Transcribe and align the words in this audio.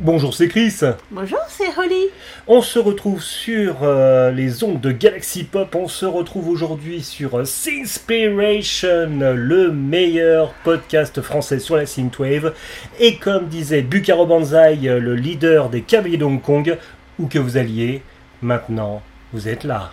Bonjour, 0.00 0.34
c'est 0.34 0.48
Chris. 0.48 0.80
Bonjour, 1.10 1.38
c'est 1.48 1.76
Holly. 1.76 2.06
On 2.46 2.62
se 2.62 2.78
retrouve 2.78 3.22
sur 3.22 3.82
euh, 3.82 4.30
les 4.30 4.64
ondes 4.64 4.80
de 4.80 4.90
Galaxy 4.90 5.44
Pop. 5.44 5.74
On 5.74 5.86
se 5.86 6.06
retrouve 6.06 6.48
aujourd'hui 6.48 7.02
sur 7.02 7.36
euh, 7.36 7.44
Synspiration, 7.44 9.34
le 9.34 9.70
meilleur 9.70 10.54
podcast 10.64 11.20
français 11.20 11.58
sur 11.58 11.76
la 11.76 11.84
synthwave. 11.84 12.54
Et 12.98 13.16
comme 13.16 13.48
disait 13.48 13.82
Bukaro 13.82 14.24
Banzai, 14.24 14.78
euh, 14.84 14.98
le 14.98 15.14
leader 15.14 15.68
des 15.68 15.82
Cavaliers 15.82 16.16
de 16.16 16.24
Hong 16.24 16.40
Kong, 16.40 16.78
où 17.18 17.26
que 17.26 17.38
vous 17.38 17.56
alliez, 17.56 18.02
maintenant 18.40 19.02
vous 19.32 19.48
êtes 19.48 19.64
là. 19.64 19.92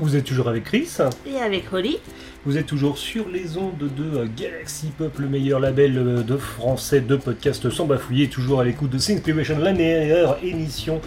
Vous 0.00 0.14
êtes 0.14 0.24
toujours 0.24 0.48
avec 0.48 0.62
Chris. 0.62 0.88
Et 1.26 1.38
avec 1.38 1.72
Holly, 1.72 1.98
Vous 2.46 2.56
êtes 2.56 2.66
toujours 2.66 2.98
sur 2.98 3.28
les 3.28 3.58
ondes 3.58 3.78
de 3.78 4.26
Galaxy 4.36 4.92
Pop, 4.96 5.18
le 5.18 5.28
meilleur 5.28 5.58
label 5.58 5.98
euh, 5.98 6.22
de 6.22 6.36
français 6.36 7.00
de 7.00 7.16
podcast 7.16 7.68
sans 7.68 7.84
bafouiller, 7.84 8.28
toujours 8.28 8.60
à 8.60 8.64
l'écoute 8.64 8.90
de 8.90 8.98
Synthpration, 8.98 9.58
la 9.58 9.72
meilleure 9.72 10.38
émission 10.44 11.00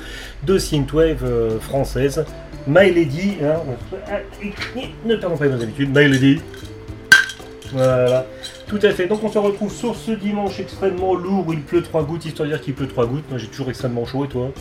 de 0.46 0.58
Synthwave 0.58 1.24
euh, 1.24 1.58
française. 1.62 2.26
My 2.68 2.94
Lady, 2.94 3.38
hein, 3.42 3.62
ne 5.06 5.16
perdons 5.16 5.38
pas 5.38 5.48
nos 5.48 5.64
habitudes, 5.64 5.90
My 5.96 6.10
Lady. 6.10 6.42
Voilà, 7.72 8.26
tout 8.68 8.80
à 8.84 8.92
fait. 8.92 9.08
Donc 9.08 9.24
on 9.24 9.32
se 9.32 9.38
retrouve 9.38 9.74
sur 9.74 9.96
ce 9.96 10.12
dimanche 10.12 10.60
extrêmement 10.60 11.16
lourd 11.16 11.48
où 11.48 11.54
il 11.54 11.62
pleut 11.62 11.82
trois 11.82 12.04
gouttes, 12.04 12.26
histoire 12.26 12.50
de 12.50 12.54
dire 12.54 12.62
qu'il 12.62 12.74
pleut 12.74 12.90
trois 12.90 13.06
gouttes. 13.08 13.30
Moi 13.30 13.38
j'ai 13.40 13.48
toujours 13.48 13.70
extrêmement 13.70 14.06
chaud 14.06 14.26
et 14.26 14.28
toi? 14.28 14.52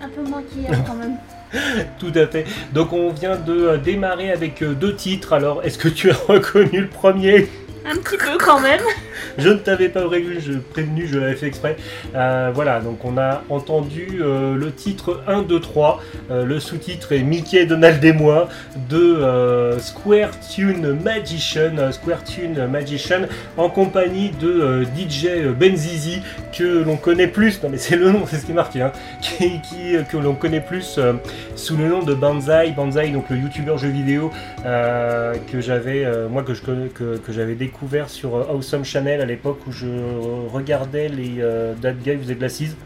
Un 0.00 0.08
peu 0.08 0.22
moins 0.22 0.42
qu'hier 0.42 0.84
quand 0.86 0.94
même. 0.94 1.16
Tout 1.98 2.12
à 2.14 2.26
fait. 2.26 2.44
Donc 2.72 2.92
on 2.92 3.10
vient 3.10 3.36
de 3.36 3.52
euh, 3.52 3.76
démarrer 3.76 4.30
avec 4.30 4.62
euh, 4.62 4.74
deux 4.74 4.94
titres. 4.94 5.32
Alors 5.32 5.62
est-ce 5.64 5.78
que 5.78 5.88
tu 5.88 6.10
as 6.10 6.14
reconnu 6.28 6.80
le 6.80 6.88
premier? 6.88 7.48
Un 7.84 7.96
petit 7.96 8.16
peu 8.16 8.36
quand 8.38 8.60
même. 8.60 8.80
Je 9.38 9.48
ne 9.48 9.54
t'avais 9.54 9.88
pas 9.88 10.02
prévenu, 10.02 11.06
je, 11.06 11.18
l'avais 11.18 11.34
fait 11.34 11.46
exprès. 11.46 11.76
Euh, 12.14 12.50
voilà, 12.54 12.80
donc 12.80 13.04
on 13.04 13.18
a 13.18 13.42
entendu 13.48 14.18
euh, 14.20 14.56
le 14.56 14.72
titre 14.72 15.22
1, 15.26 15.42
2, 15.42 15.60
3. 15.60 16.00
Euh, 16.30 16.44
le 16.44 16.60
sous-titre 16.60 17.12
est 17.12 17.22
Mickey, 17.22 17.66
Donald 17.66 18.04
et 18.04 18.12
moi 18.12 18.48
de 18.88 18.98
euh, 18.98 19.78
Square 19.78 20.30
Tune 20.40 20.98
Magician. 21.02 21.92
Square 21.92 22.24
Tune 22.24 22.66
Magician 22.66 23.22
en 23.56 23.68
compagnie 23.68 24.30
de 24.30 24.84
DJ 24.96 25.46
Benzizi 25.58 26.20
que 26.52 26.82
l'on 26.84 26.96
connaît 26.96 27.26
plus, 27.26 27.62
non 27.62 27.68
mais 27.70 27.78
c'est 27.78 27.96
le 27.96 28.10
nom, 28.10 28.24
c'est 28.26 28.36
ce 28.36 28.46
qui 28.46 28.52
est 28.52 28.54
marqué, 28.54 28.82
hein, 28.82 28.92
qui, 29.20 29.96
que 30.10 30.16
l'on 30.16 30.34
connaît 30.34 30.60
plus 30.60 30.98
sous 31.54 31.76
le 31.76 31.88
nom 31.88 32.02
de 32.02 32.14
Banzai. 32.14 32.72
Banzai, 32.76 33.10
donc 33.10 33.30
le 33.30 33.36
youtubeur 33.36 33.78
jeu 33.78 33.88
vidéo 33.88 34.30
que 34.64 35.60
j'avais, 35.60 36.06
que 36.46 36.88
que, 36.88 37.16
que 37.18 37.32
j'avais 37.32 37.54
découvert 37.54 38.08
sur 38.08 38.34
Awesome 38.50 38.84
Channel 38.84 39.07
à 39.14 39.24
l'époque 39.24 39.60
où 39.66 39.72
je 39.72 39.86
regardais 40.52 41.08
les 41.08 41.36
euh, 41.40 41.74
That 41.80 41.92
Guy 41.92 42.16
faisait 42.18 42.34
de 42.34 42.40
l'assise. 42.42 42.76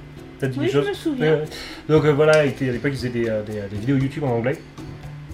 Ça 0.40 0.48
te 0.48 0.52
dit 0.54 0.58
Oui, 0.60 0.66
quelque 0.70 0.84
je 0.84 0.88
me 0.88 0.94
souviens. 0.94 1.32
Ouais. 1.34 1.44
Donc 1.88 2.04
euh, 2.04 2.12
voilà, 2.12 2.38
à 2.38 2.44
l'époque 2.44 2.62
il 2.92 2.96
faisait 2.96 3.08
des, 3.10 3.28
euh, 3.28 3.42
des- 3.42 3.52
des 3.70 3.76
vidéos 3.80 3.96
YouTube 3.96 4.24
en 4.24 4.30
anglais. 4.36 4.58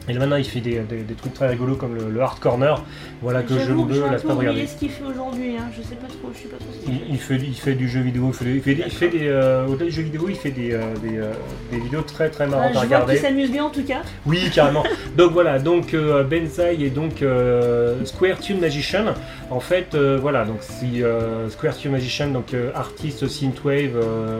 Et 0.08 0.12
là, 0.14 0.20
maintenant 0.20 0.36
il 0.36 0.44
fait 0.44 0.60
des, 0.60 0.78
des- 0.80 1.02
des 1.02 1.14
trucs 1.14 1.34
très 1.34 1.48
rigolos 1.48 1.76
comme 1.76 1.94
le, 1.94 2.10
le 2.10 2.20
Hard 2.22 2.38
Corner. 2.38 2.82
Voilà 3.20 3.42
que 3.42 3.58
je 3.58 3.72
me 3.72 3.84
peu 3.86 4.00
pas 4.28 4.34
regarder. 4.34 4.66
ce 4.66 4.76
qu'il 4.76 4.90
fait 4.90 5.04
aujourd'hui. 5.04 5.56
Hein. 5.58 5.68
Je 5.76 5.82
sais 5.82 5.96
pas 5.96 6.06
trop, 6.06 6.30
je 6.32 6.38
sais 6.42 6.48
pas 6.48 6.56
trop 6.56 6.68
ce 6.72 6.88
Il, 6.90 6.98
fait. 6.98 7.04
il 7.10 7.18
fait, 7.18 7.36
il 7.48 7.54
fait 7.54 7.74
du 7.74 7.88
jeu 7.88 8.00
vidéo, 8.00 8.28
il 8.28 8.34
fait, 8.34 8.44
des- 8.44 8.52
il 8.56 8.62
fait 8.62 8.74
des, 8.74 8.82
il 8.86 8.90
fait 8.90 9.08
des, 9.10 9.28
euh, 9.28 9.66
au-delà 9.66 9.86
du 9.86 9.90
jeu 9.92 10.02
vidéo, 10.02 10.26
il 10.28 10.36
fait 10.36 10.50
des, 10.50 10.72
euh, 10.72 10.80
des, 11.02 11.18
euh, 11.18 11.32
des 11.70 11.78
vidéos 11.80 12.02
très 12.02 12.30
très 12.30 12.44
Ah, 12.44 12.48
marrantes 12.48 12.64
à 12.64 12.68
je 12.68 12.72
vois 12.74 12.82
regarder. 12.84 13.12
qu'il 13.14 13.22
s'amuse 13.22 13.50
bien 13.50 13.64
en 13.64 13.70
tout 13.70 13.82
cas. 13.84 14.02
Oui, 14.26 14.50
carrément. 14.54 14.84
donc 15.16 15.32
voilà, 15.32 15.58
donc 15.58 15.92
euh, 15.94 16.22
Benzai 16.22 16.76
et 16.80 16.90
donc 16.90 17.22
Square 18.04 18.38
Tune 18.40 18.60
Magician. 18.60 19.14
En 19.50 19.60
fait, 19.60 19.94
voilà, 19.96 20.44
donc 20.44 20.58
si 20.60 21.02
Square 21.50 21.76
Tune 21.76 21.92
Magician, 21.92 22.28
donc 22.28 22.54
artiste 22.74 23.26
synthwave 23.28 23.96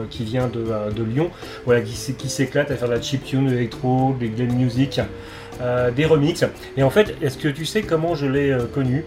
qui 0.09 0.23
vient 0.23 0.47
de, 0.47 0.63
de 0.95 1.03
Lyon, 1.03 1.29
voilà, 1.65 1.81
qui, 1.81 2.13
qui 2.15 2.29
s'éclate 2.29 2.71
à 2.71 2.75
faire 2.75 2.87
de 2.87 2.93
la 2.93 3.01
chiptune, 3.01 3.45
de 3.47 3.51
l'électro, 3.51 4.15
des 4.19 4.29
glam 4.29 4.51
music, 4.55 5.01
euh, 5.61 5.91
des 5.91 6.05
remixes. 6.05 6.45
Et 6.77 6.83
en 6.83 6.89
fait, 6.89 7.15
est-ce 7.21 7.37
que 7.37 7.47
tu 7.47 7.65
sais 7.65 7.81
comment 7.81 8.15
je 8.15 8.25
l'ai 8.25 8.51
euh, 8.51 8.65
connu? 8.65 9.05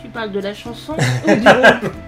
Tu 0.00 0.08
parles 0.08 0.32
de 0.32 0.40
la 0.40 0.54
chanson 0.54 0.94
ou 1.26 1.34
du 1.34 1.40
groupe? 1.40 1.92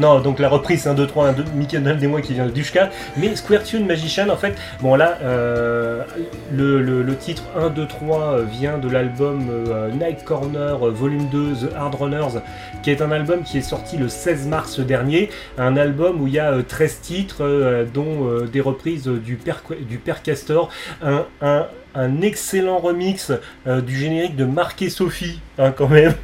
Non, 0.00 0.20
donc 0.20 0.38
la 0.38 0.48
reprise 0.48 0.86
1, 0.86 0.94
2, 0.94 1.06
3, 1.06 1.28
1, 1.28 1.32
2, 1.34 1.44
Mickey 1.54 1.78
Donald 1.78 2.02
et 2.02 2.06
moi 2.06 2.22
qui 2.22 2.32
vient 2.32 2.46
de 2.46 2.50
Dushka. 2.50 2.88
Mais 3.18 3.36
Square 3.36 3.64
Tune 3.64 3.86
Magician, 3.86 4.30
en 4.30 4.36
fait, 4.36 4.56
bon 4.80 4.96
là, 4.96 5.18
euh, 5.22 6.04
le, 6.50 7.14
titre 7.16 7.42
1, 7.54 7.68
2, 7.68 7.86
3 7.86 8.40
vient 8.44 8.78
de 8.78 8.88
l'album 8.88 9.46
euh, 9.50 9.90
Night 9.90 10.24
Corner 10.24 10.86
euh, 10.86 10.90
Volume 10.90 11.28
2, 11.28 11.52
The 11.52 11.74
Hard 11.76 11.94
Runners, 11.96 12.40
qui 12.82 12.90
est 12.90 13.02
un 13.02 13.12
album 13.12 13.42
qui 13.42 13.58
est 13.58 13.62
sorti 13.62 13.98
le 13.98 14.08
16 14.08 14.46
mars 14.46 14.80
dernier. 14.80 15.28
Un 15.58 15.76
album 15.76 16.22
où 16.22 16.26
il 16.26 16.32
y 16.32 16.38
a 16.38 16.52
euh, 16.52 16.62
13 16.62 17.00
titres, 17.00 17.44
euh, 17.44 17.84
dont 17.84 18.26
euh, 18.26 18.46
des 18.46 18.62
reprises 18.62 19.06
du 19.06 19.36
Père, 19.36 20.22
Castor. 20.22 20.70
Un 21.02 21.66
un 21.94 22.20
excellent 22.22 22.78
remix 22.78 23.32
euh, 23.66 23.80
du 23.80 23.96
générique 23.96 24.36
de 24.36 24.44
Marc 24.44 24.80
et 24.82 24.90
Sophie, 24.90 25.40
hein, 25.58 25.72
quand 25.76 25.88
même. 25.88 26.14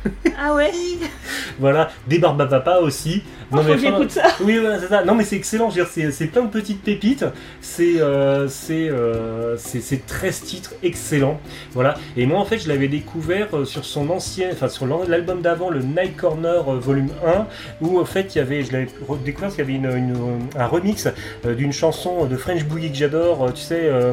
Ah 0.41 0.55
ouais 0.55 0.71
voilà, 1.59 1.91
des 2.07 2.19
Barbapapa 2.19 2.79
aussi. 2.79 3.23
Oh, 3.53 3.59
faut 3.59 3.63
que 3.63 3.71
enfin, 3.75 3.79
j'écoute 3.81 4.11
ça. 4.11 4.23
oui, 4.43 4.59
voilà, 4.59 4.81
c'est 4.81 4.89
ça. 4.89 5.05
Non, 5.05 5.15
mais 5.15 5.23
c'est 5.23 5.37
excellent. 5.37 5.71
C'est 5.71 6.27
plein 6.27 6.43
de 6.43 6.51
petites 6.51 6.83
pépites. 6.83 7.25
C'est 7.61 8.01
euh, 8.01 8.49
c'est 8.49 8.89
euh, 8.89 9.57
c'est- 9.57 9.81
c'est 9.81 10.05
13 10.05 10.41
titres 10.43 10.75
excellents. 10.83 11.39
Voilà. 11.73 11.95
Et 12.17 12.27
moi, 12.27 12.41
en 12.41 12.45
fait, 12.45 12.59
je 12.59 12.69
l'avais 12.69 12.89
découvert 12.89 13.49
euh, 13.57 13.65
sur 13.65 13.85
son 13.85 14.11
ancien, 14.11 14.49
enfin 14.53 14.69
sur 14.69 14.87
l'album 15.09 15.43
d'avant, 15.43 15.71
le 15.71 15.81
Night 15.81 16.17
Corner 16.17 16.69
euh, 16.69 16.79
Volume 16.81 17.11
1, 17.25 17.47
où 17.83 18.01
en 18.01 18.05
fait, 18.05 18.35
il 18.35 18.39
y 18.39 18.41
avait, 18.41 18.65
je 18.65 18.73
l'avais 18.73 18.87
découvert 19.25 19.49
parce 19.49 19.55
qu'il 19.55 19.65
y 19.65 19.69
avait 19.69 19.77
une, 19.91 19.97
une- 19.97 20.41
un 20.59 20.67
remix 20.67 21.07
d'une 21.45 21.73
chanson 21.73 22.25
de 22.27 22.37
French 22.37 22.65
Boogie 22.65 22.91
que 22.91 22.97
j'adore. 22.97 23.53
tu 23.55 23.61
sais, 23.63 23.83
euh, 23.85 24.13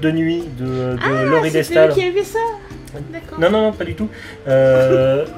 de 0.00 0.10
nuit 0.10 0.44
de, 0.58 0.64
de 0.94 0.98
Ah, 1.04 1.24
Laurie 1.24 1.50
Destal. 1.50 1.90
eux 1.90 1.94
qui 1.94 2.02
avait 2.04 2.24
ça 2.24 2.38
D'accord. 3.12 3.40
Non, 3.40 3.50
non, 3.50 3.62
non, 3.62 3.72
pas 3.72 3.84
du 3.84 3.94
tout. 3.94 4.08
Euh... 4.48 5.24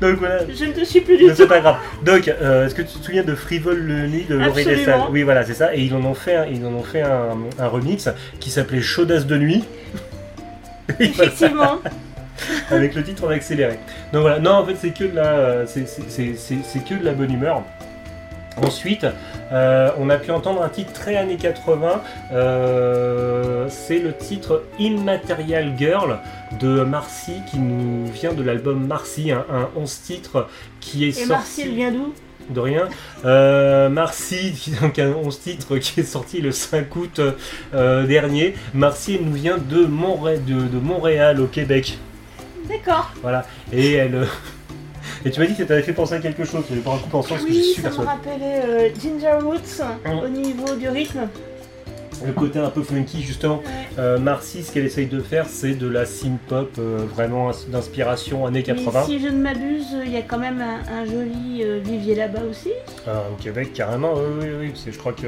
Donc 0.00 0.18
voilà, 0.18 0.40
Je 0.52 0.64
ne 0.66 0.72
te 0.72 0.84
suis 0.84 1.00
plus 1.00 1.16
du 1.16 1.24
mais 1.26 1.34
c'est 1.34 1.44
tout. 1.44 1.48
pas 1.48 1.60
grave. 1.60 1.76
Donc, 2.04 2.28
euh, 2.28 2.66
est-ce 2.66 2.74
que 2.74 2.82
tu 2.82 2.98
te 2.98 3.04
souviens 3.04 3.22
de 3.22 3.34
Frivole 3.34 3.78
le 3.80 4.06
nuit 4.08 4.24
de 4.28 4.36
Laurie. 4.36 4.64
Destal 4.64 5.02
Oui, 5.10 5.22
voilà, 5.22 5.44
c'est 5.44 5.54
ça. 5.54 5.74
Et 5.74 5.80
ils 5.82 5.94
en 5.94 6.04
ont 6.04 6.14
fait, 6.14 6.34
un, 6.36 6.46
ils 6.46 6.64
en 6.66 6.72
ont 6.72 6.82
fait 6.82 7.02
un, 7.02 7.36
un 7.58 7.68
remix 7.68 8.08
qui 8.40 8.50
s'appelait 8.50 8.80
Chaudasse 8.82 9.26
de 9.26 9.38
nuit. 9.38 9.64
Effectivement. 11.00 11.80
avec 12.70 12.94
le 12.94 13.02
titre 13.02 13.24
en 13.24 13.30
accéléré. 13.30 13.78
Donc 14.12 14.22
voilà, 14.22 14.40
non, 14.40 14.52
en 14.52 14.66
fait, 14.66 14.74
c'est 14.78 14.90
que 14.90 15.04
de 15.04 15.14
la, 15.14 15.26
euh, 15.26 15.64
c'est- 15.66 15.86
c'est- 15.88 16.02
c'est 16.08 16.34
c'est- 16.36 16.58
c'est 16.64 16.84
que 16.84 16.94
de 16.94 17.04
la 17.04 17.12
bonne 17.12 17.32
humeur. 17.32 17.62
Ensuite, 18.62 19.06
euh, 19.52 19.90
on 19.98 20.08
a 20.10 20.16
pu 20.16 20.30
entendre 20.30 20.62
un 20.62 20.68
titre 20.68 20.92
très 20.92 21.16
années 21.16 21.36
80. 21.36 22.00
euh, 22.32 23.66
c'est 23.68 23.98
le 23.98 24.12
titre 24.16 24.62
Immaterial 24.78 25.72
Girl 25.76 26.18
de 26.60 26.82
Marcy 26.84 27.32
qui 27.50 27.58
nous 27.58 28.06
vient 28.12 28.32
de 28.32 28.42
l'album 28.42 28.86
Marcy, 28.86 29.32
un, 29.32 29.44
un 29.52 29.68
11 29.76 30.00
titres 30.02 30.48
qui 30.80 31.04
est 31.04 31.08
Et 31.08 31.12
sorti 31.12 31.28
Marcy, 31.30 31.62
elle 31.62 31.74
vient 31.74 31.90
d'où? 31.92 32.12
De 32.50 32.60
rien. 32.60 32.88
Euh, 33.24 33.88
Marcy, 33.88 34.72
donc 34.82 34.98
un 34.98 35.12
11 35.12 35.40
titres 35.40 35.78
qui 35.78 36.00
est 36.00 36.04
sorti 36.04 36.40
le 36.40 36.52
5 36.52 36.94
août 36.96 37.20
dernier. 37.72 38.54
Marcy 38.74 39.16
elle 39.18 39.24
nous 39.26 39.32
vient 39.34 39.58
de, 39.58 39.84
Montré- 39.86 40.38
de, 40.44 40.66
de 40.68 40.78
Montréal 40.78 41.40
au 41.40 41.46
Québec. 41.46 41.98
D'accord. 42.68 43.10
Voilà. 43.22 43.44
Et 43.72 43.92
elle. 43.94 44.26
Et 45.24 45.30
tu 45.30 45.40
m'as 45.40 45.46
dit 45.46 45.52
que 45.52 45.58
ça 45.58 45.64
t'avait 45.66 45.82
fait 45.82 45.92
penser 45.94 46.14
à 46.14 46.18
quelque 46.18 46.44
chose. 46.44 46.64
Tu 46.68 46.74
pas 46.80 46.92
un 46.92 46.98
coup 46.98 47.08
pensant 47.08 47.30
parce 47.30 47.44
que 47.44 47.52
je 47.52 47.56
Oui, 47.58 47.62
suis 47.64 47.82
ça 47.82 47.90
me 47.90 47.96
rappelait 47.96 48.62
euh, 48.66 48.88
Ginger 49.00 49.38
Roots 49.42 49.80
Hum. 50.04 50.18
au 50.24 50.28
niveau 50.28 50.74
du 50.74 50.88
rythme. 50.88 51.28
Le 52.24 52.32
côté 52.32 52.58
un 52.60 52.70
peu 52.70 52.82
funky, 52.82 53.22
justement. 53.22 53.56
Ouais. 53.58 53.64
Euh, 53.98 54.18
Marcy, 54.18 54.62
ce 54.62 54.70
qu'elle 54.72 54.84
essaye 54.86 55.06
de 55.06 55.18
faire, 55.20 55.46
c'est 55.48 55.74
de 55.74 55.88
la 55.88 56.06
synth-pop 56.06 56.70
euh, 56.78 56.98
vraiment 57.12 57.50
ins- 57.50 57.68
d'inspiration 57.70 58.46
années 58.46 58.62
80. 58.62 59.00
Mais 59.00 59.06
si 59.06 59.18
je 59.20 59.28
ne 59.28 59.42
m'abuse, 59.42 59.86
il 60.06 60.12
y 60.12 60.16
a 60.16 60.22
quand 60.22 60.38
même 60.38 60.60
un, 60.62 60.92
un 60.94 61.04
joli 61.04 61.62
euh, 61.64 61.80
vivier 61.82 62.14
là-bas 62.14 62.42
aussi. 62.48 62.70
Ah, 63.06 63.24
au 63.32 63.42
Québec, 63.42 63.72
carrément, 63.74 64.14
oui, 64.14 64.20
oui, 64.42 64.48
oui. 64.60 64.68
parce 64.68 64.84
que 64.84 64.92
Je 64.92 64.98
crois 64.98 65.12
que, 65.12 65.26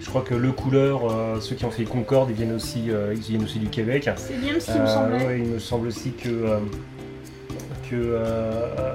je 0.00 0.08
crois 0.08 0.22
que 0.22 0.34
Le 0.34 0.50
Couleur, 0.50 1.02
euh, 1.10 1.40
ceux 1.40 1.54
qui 1.54 1.64
ont 1.64 1.70
fait 1.70 1.84
Concorde, 1.84 2.28
ils 2.30 2.36
viennent 2.36 2.54
aussi, 2.56 2.90
euh, 2.90 3.14
ils 3.14 3.20
viennent 3.22 3.44
aussi 3.44 3.60
du 3.60 3.68
Québec. 3.68 4.10
C'est 4.16 4.40
bien 4.40 4.58
ce 4.58 4.66
qui 4.72 4.78
me 4.78 4.84
Euh, 4.84 4.86
semblait. 4.86 5.26
ouais, 5.26 5.38
il 5.38 5.44
me 5.52 5.58
semble 5.60 5.86
aussi 5.88 6.10
que. 6.10 6.28
euh, 6.28 6.58
que, 7.90 7.94
euh, 7.96 8.94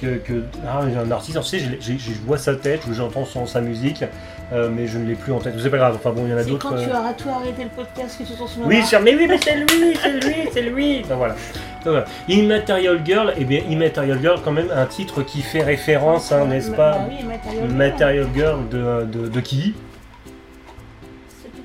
que, 0.00 0.16
que- 0.16 0.42
ah, 0.66 0.80
un 0.82 1.10
artiste, 1.10 1.38
tu 1.42 1.46
sais, 1.46 1.58
je 1.80 2.12
vois 2.26 2.38
sa 2.38 2.54
tête, 2.56 2.82
j'entends 2.92 3.24
sa 3.46 3.60
musique, 3.60 4.04
euh, 4.52 4.68
mais 4.74 4.86
je 4.86 4.98
ne 4.98 5.06
l'ai 5.06 5.14
plus 5.14 5.32
en 5.32 5.38
tête. 5.38 5.54
C'est 5.60 5.70
pas 5.70 5.76
grave, 5.78 5.96
enfin 5.96 6.10
bon, 6.10 6.24
il 6.26 6.30
y 6.30 6.34
en 6.34 6.38
a 6.38 6.44
d'autres. 6.44 6.68
quand 6.68 6.76
tu 6.76 6.88
euh, 6.90 6.98
auras 6.98 7.12
tout 7.14 7.28
arrêté 7.28 7.64
le 7.64 7.70
podcast 7.70 8.18
que 8.18 8.24
tu 8.24 8.32
t'en 8.32 8.46
souviendras. 8.46 8.76
Oui, 8.76 8.82
mais 9.02 9.14
oui, 9.16 9.26
mais 9.28 9.38
c'est 9.42 9.56
lui, 9.56 9.96
c'est 10.02 10.12
lui, 10.12 10.34
c'est 10.52 10.62
lui. 10.62 11.00
Enfin, 11.04 11.14
voilà. 11.16 11.34
Immaterial 12.28 13.00
Girl, 13.04 13.32
eh 13.36 13.44
bien, 13.44 13.60
Immaterial 13.68 14.18
Girl, 14.20 14.40
quand 14.44 14.52
même, 14.52 14.68
un 14.74 14.86
titre 14.86 15.22
qui 15.22 15.42
fait 15.42 15.62
référence, 15.62 16.32
hein, 16.32 16.46
n'est-ce 16.46 16.70
Bah 16.70 16.76
pas? 16.76 17.06
oui, 17.08 17.24
Material 17.24 17.64
Girl. 17.66 17.74
Material 17.76 18.26
Girl 18.34 18.68
de, 18.70 19.04
de, 19.04 19.28
de 19.28 19.40
qui? 19.40 19.74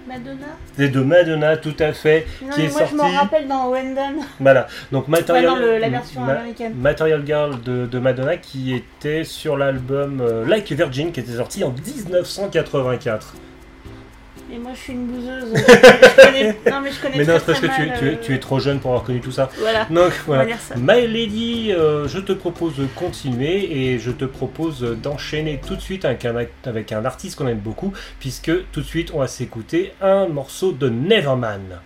Madonna 0.10 0.48
C'est 0.76 0.90
de 0.90 1.00
Madonna, 1.02 1.58
tout 1.58 1.76
à 1.80 1.94
fait, 1.94 2.26
Non, 2.42 2.50
qui 2.50 2.62
mais 2.62 2.66
est 2.68 2.72
moi 2.72 2.82
je 2.90 2.96
m'en 2.96 3.04
sorti. 3.04 3.18
rappelle 3.18 3.48
dans 3.48 3.70
Wendell. 3.72 4.16
Voilà. 4.40 4.68
Donc 4.92 5.08
Material, 5.08 5.46
non, 5.46 5.56
le- 5.56 5.78
la 5.78 5.90
version 5.90 6.22
Ma- 6.22 6.34
américaine. 6.34 6.74
Material 6.76 7.24
Girl 7.26 7.62
de, 7.64 7.86
de 7.86 8.00
Madonna 8.00 8.38
qui 8.38 8.74
était 8.74 9.24
sur 9.24 9.56
l'album 9.58 10.20
euh, 10.22 10.46
Like 10.48 10.72
a 10.72 10.76
Virgin 10.76 11.12
qui 11.12 11.20
était 11.20 11.34
sorti 11.34 11.64
en 11.64 11.70
1984. 11.72 13.36
Et 14.52 14.58
moi 14.58 14.72
je 14.74 14.80
suis 14.80 14.94
une 14.94 15.06
bouseuse. 15.08 15.54
je 15.56 16.26
connais... 16.26 16.56
Non 16.72 16.82
mais 16.82 16.92
je 16.92 17.00
connais 17.02 17.18
Mais 17.18 17.26
non, 17.26 17.34
c'est 17.40 17.46
parce 17.46 17.60
que 17.60 17.68
très 17.68 17.76
tu, 17.76 17.82
es- 17.84 17.86
mal, 17.88 18.00
tu, 18.00 18.06
es, 18.08 18.12
euh, 18.14 18.16
tu 18.22 18.34
es 18.36 18.40
trop 18.40 18.60
jeune 18.60 18.80
pour 18.80 18.92
avoir 18.92 19.04
connu 19.06 19.20
tout 19.22 19.32
ça. 19.32 19.50
Voilà, 19.60 19.86
Donc 19.90 20.12
voilà. 20.26 20.46
My 20.78 21.08
Lady, 21.08 21.72
euh, 21.72 22.08
je 22.08 22.20
te 22.20 22.32
propose 22.34 22.76
de 22.78 22.86
continuer 22.96 23.92
et 23.94 24.00
je 24.00 24.12
te 24.12 24.26
propose 24.26 24.82
d'enchaîner 25.04 25.60
tout 25.66 25.76
de 25.76 25.82
suite 25.82 26.04
avec 26.06 26.26
un, 26.26 26.36
act- 26.36 26.66
avec 26.68 26.92
un 26.92 27.06
artiste 27.06 27.38
qu'on 27.38 27.48
aime 27.48 27.60
beaucoup, 27.60 27.94
puisque 28.20 28.52
tout 28.72 28.82
de 28.82 28.86
suite 28.86 29.12
on 29.14 29.20
va 29.20 29.28
s'écouter 29.28 29.94
un 30.02 30.28
morceau 30.28 30.72
de 30.72 30.90
Neverman. 30.90 31.80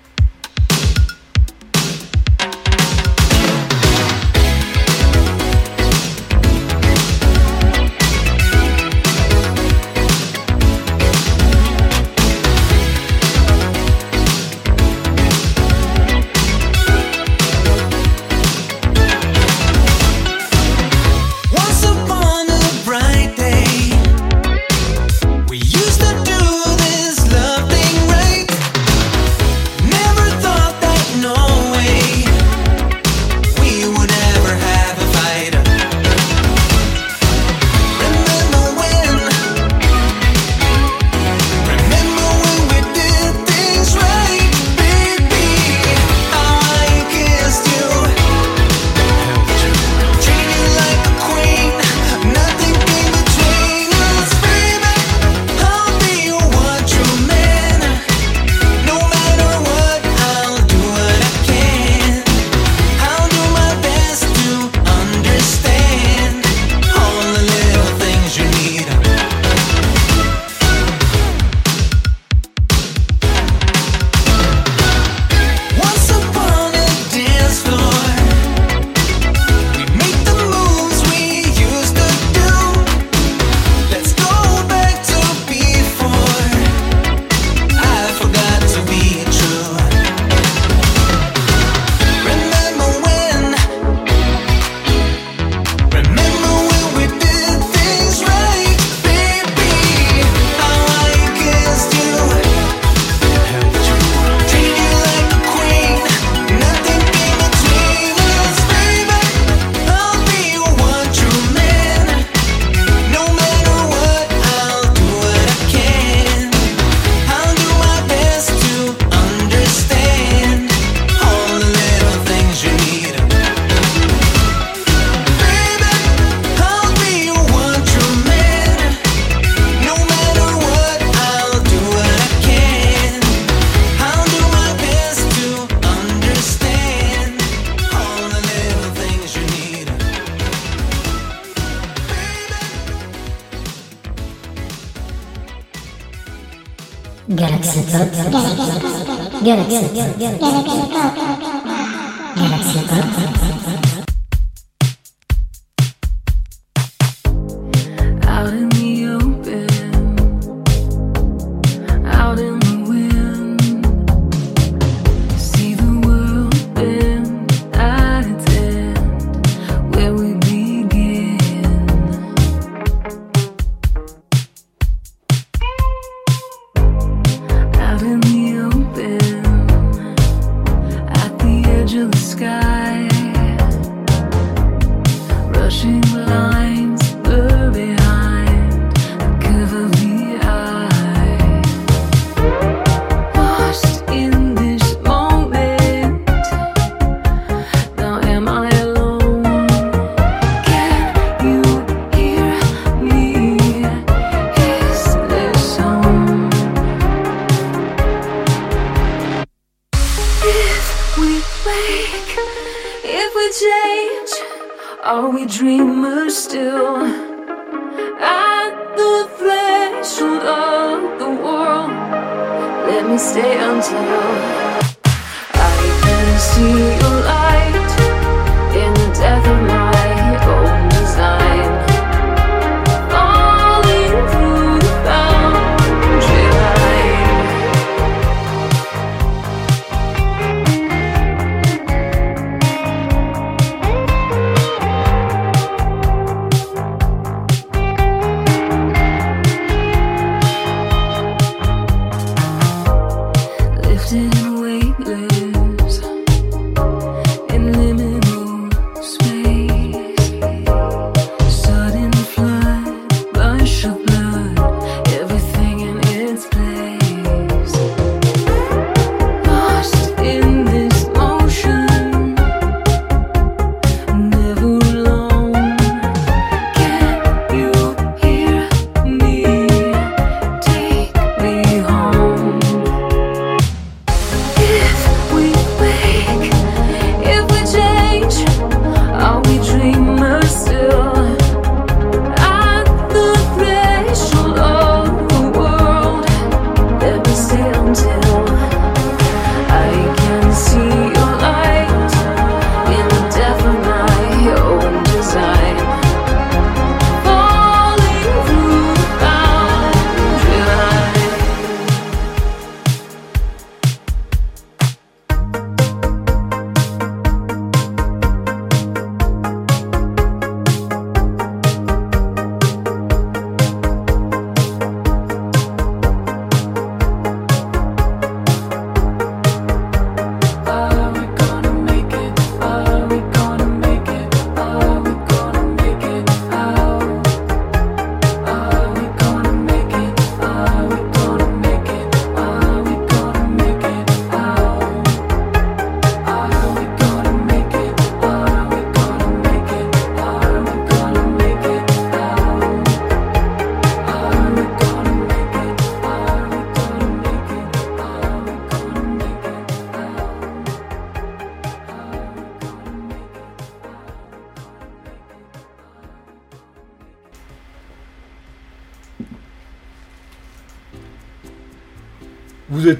Galaxy 150.23 150.62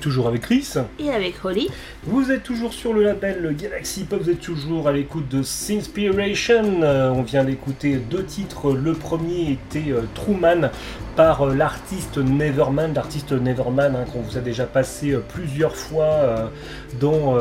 toujours 0.04 0.28
avec 0.28 0.42
Chris 0.42 0.74
Et 1.00 1.10
avec 1.10 1.44
Holly. 1.46 1.70
Vous 2.06 2.32
êtes 2.32 2.44
toujours 2.44 2.74
sur 2.74 2.92
le 2.92 3.02
label 3.02 3.56
Galaxy 3.58 4.04
Pop, 4.04 4.22
vous 4.24 4.30
êtes 4.30 4.42
toujours 4.42 4.90
à 4.90 4.92
l'écoute 4.92 5.30
de 5.30 5.42
Sinspiration. 5.42 6.82
Euh, 6.84 7.10
on 7.12 7.22
vient 7.22 7.46
d'écouter 7.46 7.96
deux 7.96 8.26
titres. 8.26 8.74
Le 8.74 8.92
premier 8.92 9.52
était 9.52 9.94
euh, 9.94 10.02
Truman 10.14 10.70
par 11.16 11.44
euh, 11.44 11.56
l'artiste 11.56 12.18
Neverman, 12.18 12.94
l'artiste 12.94 13.32
Neverman 13.32 13.96
hein, 13.96 14.04
qu'on 14.12 14.20
vous 14.20 14.38
a 14.38 14.42
déjà 14.42 14.66
passé 14.66 15.18
plusieurs 15.30 15.78
fois 15.78 16.52
dans, 17.00 17.38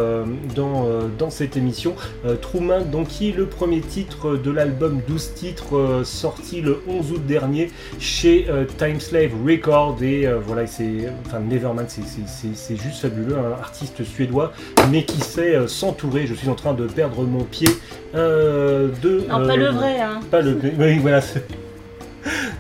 dans, 0.55 0.89
dans 1.19 1.31
cette 1.31 1.57
émission. 1.57 1.95
Truman, 2.41 2.83
donc, 2.85 3.09
qui 3.09 3.31
est 3.31 3.37
le 3.37 3.47
premier 3.47 3.81
titre 3.81 4.37
de 4.37 4.51
l'album 4.51 5.01
12 5.09 5.35
titres 5.35 6.03
sorti 6.05 6.61
le 6.61 6.83
11 6.87 7.13
août 7.13 7.27
dernier 7.27 7.71
chez 7.99 8.47
Timeslave 8.79 9.31
Record. 9.45 10.03
Et 10.03 10.27
voilà, 10.45 10.67
c'est 10.67 11.11
enfin 11.27 11.41
Neverman, 11.41 11.87
c'est 11.89 12.77
juste 12.77 13.01
fabuleux, 13.01 13.39
un 13.39 13.53
artiste 13.53 14.05
suédois, 14.05 14.52
mais 14.91 15.05
qui 15.05 15.21
sait 15.21 15.55
euh, 15.55 15.69
s'entourer. 15.69 16.27
Je 16.27 16.35
suis 16.35 16.49
en 16.49 16.55
train 16.55 16.75
de 16.75 16.87
perdre 16.87 17.23
mon 17.25 17.45
pied 17.45 17.69
euh, 18.15 18.89
de. 19.03 19.25
Non, 19.29 19.47
pas 19.47 19.53
euh, 19.53 19.57
le 19.57 19.69
vrai, 19.69 20.01
hein. 20.01 20.21
Pas 20.31 20.41
le. 20.41 20.59
Oui, 20.79 20.99
voilà. 20.99 21.21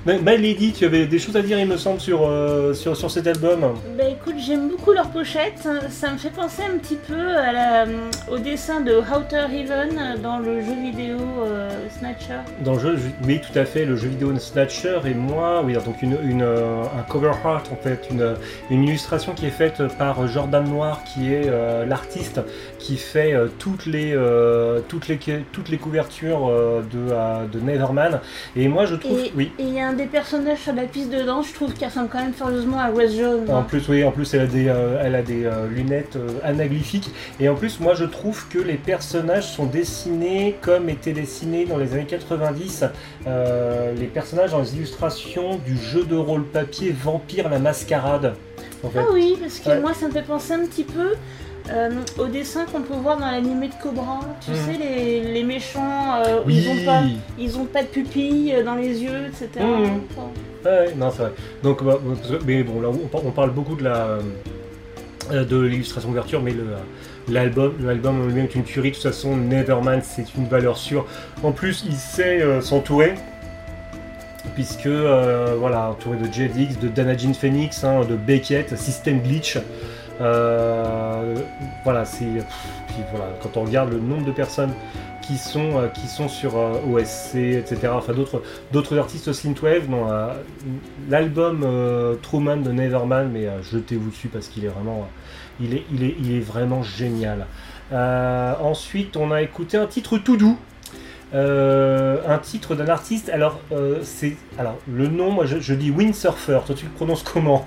Bah, 0.07 0.37
Lady, 0.37 0.73
tu 0.73 0.85
avais 0.85 1.07
des 1.07 1.19
choses 1.19 1.37
à 1.37 1.43
dire, 1.43 1.59
il 1.59 1.67
me 1.67 1.77
semble, 1.77 2.01
sur, 2.01 2.27
euh, 2.27 2.75
sur, 2.75 2.97
sur 2.97 3.11
cet 3.11 3.27
album. 3.27 3.61
Bah 3.97 4.05
écoute, 4.11 4.35
j'aime 4.39 4.69
beaucoup 4.69 4.93
leur 4.93 5.09
pochette. 5.11 5.67
Ça 5.91 6.11
me 6.13 6.19
fait 6.19 6.31
penser 6.31 6.63
un 6.63 6.79
petit 6.79 6.97
peu 6.97 7.15
à 7.37 7.53
la, 7.53 7.85
au 8.31 8.39
dessin 8.39 8.81
de 8.81 8.93
Outer 8.97 9.47
Heaven 9.55 10.21
dans 10.23 10.39
le 10.39 10.61
jeu 10.61 10.75
vidéo 10.83 11.19
euh, 11.47 11.71
Snatcher. 11.99 12.41
Dans 12.65 12.75
le 12.75 12.79
jeu, 12.81 12.97
je- 12.97 13.27
oui, 13.27 13.41
tout 13.41 13.57
à 13.59 13.65
fait, 13.65 13.85
le 13.85 13.97
jeu 13.97 14.09
vidéo 14.09 14.37
Snatcher 14.39 14.99
et 15.07 15.15
moi, 15.15 15.63
oui, 15.65 15.75
donc 15.85 16.03
une, 16.03 16.17
une, 16.25 16.43
euh, 16.43 16.83
un 16.99 17.03
cover 17.03 17.33
art 17.45 17.63
en 17.73 17.77
fait, 17.77 18.09
une, 18.11 18.35
une 18.71 18.85
illustration 18.85 19.33
qui 19.35 19.47
est 19.47 19.51
faite 19.51 19.83
par 19.99 20.27
Jordan 20.27 20.65
Noir, 20.69 21.03
qui 21.05 21.33
est 21.33 21.43
euh, 21.49 21.85
l'artiste 21.87 22.41
qui 22.79 22.97
fait 22.97 23.33
euh, 23.33 23.47
toutes 23.59 23.87
les 23.87 24.13
euh, 24.15 24.81
toutes 24.89 25.07
les 25.09 25.19
toutes 25.53 25.69
les 25.69 25.79
couvertures 25.79 26.49
euh, 26.51 26.83
de, 26.93 26.99
euh, 27.13 27.45
de 27.53 27.61
Neverman. 27.61 28.21
Et 28.57 28.67
moi, 28.69 28.87
je 28.87 28.97
trouve, 28.97 29.21
Et 29.21 29.33
oui, 29.37 29.52
et 29.59 29.63
il 29.65 29.75
y 29.75 29.81
a 29.81 29.89
un 29.89 29.93
des 29.93 30.07
personnages 30.07 30.59
sur 30.61 30.73
la 30.75 30.85
piste 30.85 31.11
de 31.11 31.23
danse, 31.23 31.49
je 31.49 31.55
trouve 31.55 31.73
qu'il 31.75 31.87
ressemble 31.87 32.09
quand 32.11 32.21
même 32.21 32.33
furieusement 32.33 32.79
à 32.79 32.91
Wes 32.91 33.15
Jones. 33.17 33.49
En 33.51 33.63
plus, 33.63 33.87
oui, 33.89 34.03
en 34.05 34.11
plus, 34.11 34.33
elle 34.35 34.41
a 34.43 34.47
des, 34.47 34.69
euh, 34.69 35.01
elle 35.03 35.15
a 35.15 35.23
des 35.23 35.45
euh, 35.45 35.69
lunettes 35.69 36.17
euh, 36.17 36.29
anaglyphiques. 36.45 37.11
Et 37.41 37.49
en 37.49 37.55
plus, 37.55 37.81
moi, 37.81 37.95
je 37.95 38.05
trouve 38.05 38.49
que 38.49 38.59
les 38.59 38.75
personnages 38.77 39.47
sont 39.51 39.67
dessinés 39.67 40.57
comme 40.63 40.89
étaient 40.89 41.13
dessinés 41.13 41.65
dans 41.67 41.77
les 41.77 41.93
années 41.95 42.07
90. 42.07 42.85
euh, 43.27 43.93
les 43.95 44.07
personnages 44.07 44.51
dans 44.53 44.61
les 44.61 44.75
illustrations 44.75 45.57
du 45.59 45.77
jeu 45.77 46.05
de 46.05 46.17
rôle 46.17 46.45
papier 46.45 46.91
Vampire 46.99 47.49
la 47.49 47.59
Mascarade. 47.59 48.35
En 48.85 48.89
fait. 48.91 48.99
Ah 49.01 49.07
oui, 49.13 49.37
parce 49.41 49.59
que 49.61 49.69
Ouais. 49.69 49.81
moi 49.81 49.95
ça 49.95 50.09
me 50.09 50.13
fait 50.13 50.23
penser 50.23 50.55
un 50.55 50.67
petit 50.67 50.83
peu 50.85 51.13
euh, 51.73 51.91
au 52.19 52.27
dessin 52.27 52.65
qu'on 52.67 52.83
peut 52.83 52.95
voir 52.95 53.17
dans 53.19 53.31
l'animé 53.31 53.69
de 53.69 53.75
Cobra. 53.83 54.21
Tu 54.45 54.51
Mhm. 54.51 54.57
sais, 54.57 54.79
les, 54.79 55.33
les 55.33 55.43
méchants, 55.43 56.17
euh, 56.27 56.41
Oui. 56.47 56.57
ils 56.59 56.69
ont 56.69 56.85
pas, 56.85 57.03
ils 57.39 57.59
ont 57.59 57.65
pas 57.65 57.83
de 57.83 57.89
pupilles 57.89 58.53
euh, 58.55 58.63
dans 58.65 58.75
les 58.75 59.03
yeux, 59.03 59.27
etc. 59.29 59.49
Enfin, 59.65 60.29
Ouais, 60.65 60.95
non, 60.97 61.11
c'est 61.11 61.23
vrai. 61.23 61.33
Donc, 61.63 61.83
bah, 61.83 61.99
mais 62.47 62.63
bon, 62.63 62.81
là, 62.81 62.89
on 62.89 63.09
par- 63.09 63.25
on 63.27 63.31
parle 63.33 63.51
beaucoup 63.51 63.75
de 63.77 63.85
la 63.85 64.19
de 65.31 65.61
l'illustration 65.61 66.09
d'ouverture, 66.11 66.43
mais 66.43 66.51
le, 66.53 66.65
l'album, 67.29 67.73
l'album 67.81 68.21
en 68.21 68.27
lui-même 68.27 68.45
est 68.45 68.55
une 68.55 68.65
tuerie. 68.65 68.91
De 68.91 68.95
toute 68.97 69.05
façon, 69.05 69.37
Neverman, 69.37 70.01
c'est 70.03 70.35
une 70.37 70.47
valeur 70.47 70.77
sûre. 70.77 71.07
En 71.43 71.53
plus, 71.53 71.85
il 71.89 71.95
sait 71.95 72.43
euh, 72.43 72.61
s'entourer. 72.61 73.15
Puisque, 74.55 74.89
voilà, 74.89 75.91
entouré 75.91 76.17
de 76.19 76.25
JDX, 76.27 76.79
de 76.81 76.89
Danajin 76.89 77.33
Phoenix, 77.33 77.85
hein, 77.85 78.01
de 78.09 78.17
Beckett, 78.17 78.77
System 78.77 79.21
Glitch. 79.21 79.57
Euh, 80.23 81.35
voilà, 81.85 82.05
c'est. 82.05 82.27
quand 83.43 83.57
on 83.57 83.65
regarde 83.65 83.93
le 83.93 83.99
nombre 83.99 84.25
de 84.25 84.31
personnes 84.31 84.73
qui 85.21 85.37
sont, 85.37 85.79
euh, 85.79 86.29
sur 86.29 86.57
euh, 86.57 86.75
OSC, 86.91 87.37
etc., 87.37 87.89
enfin 87.93 88.13
d'autres 88.13 88.43
d'autres 88.73 88.99
artistes 88.99 89.33
synthwave. 89.33 89.89
Non, 89.89 90.07
l'album 91.09 91.67
Truman 92.23 92.59
de 92.59 92.71
Neverman, 92.73 93.31
mais 93.33 93.49
jetez-vous 93.63 94.11
dessus 94.11 94.29
parce 94.29 94.49
qu'il 94.49 94.65
est 94.65 94.69
vraiment, 94.69 95.09
il 95.61 95.75
est, 95.75 96.41
vraiment 96.41 96.83
génial. 96.83 97.47
Ensuite, 97.93 99.17
on 99.17 99.33
a 99.33 99.43
écouté 99.43 99.77
un 99.77 99.87
titre 99.87 100.19
tout 100.19 100.37
doux. 100.37 100.59
Un 101.35 102.39
titre 102.39 102.75
d'un 102.75 102.89
artiste. 102.89 103.29
Alors, 103.31 103.61
c'est 104.03 104.37
alors 104.59 104.77
le 104.87 105.09
nom. 105.09 105.31
Moi, 105.31 105.47
je, 105.47 105.59
je 105.59 105.75
dis 105.75 105.91
Windsurfer. 105.91 106.61
Toi, 106.67 106.75
tu 106.75 106.85
le 106.85 106.93
prononces 106.93 107.23
comment? 107.23 107.67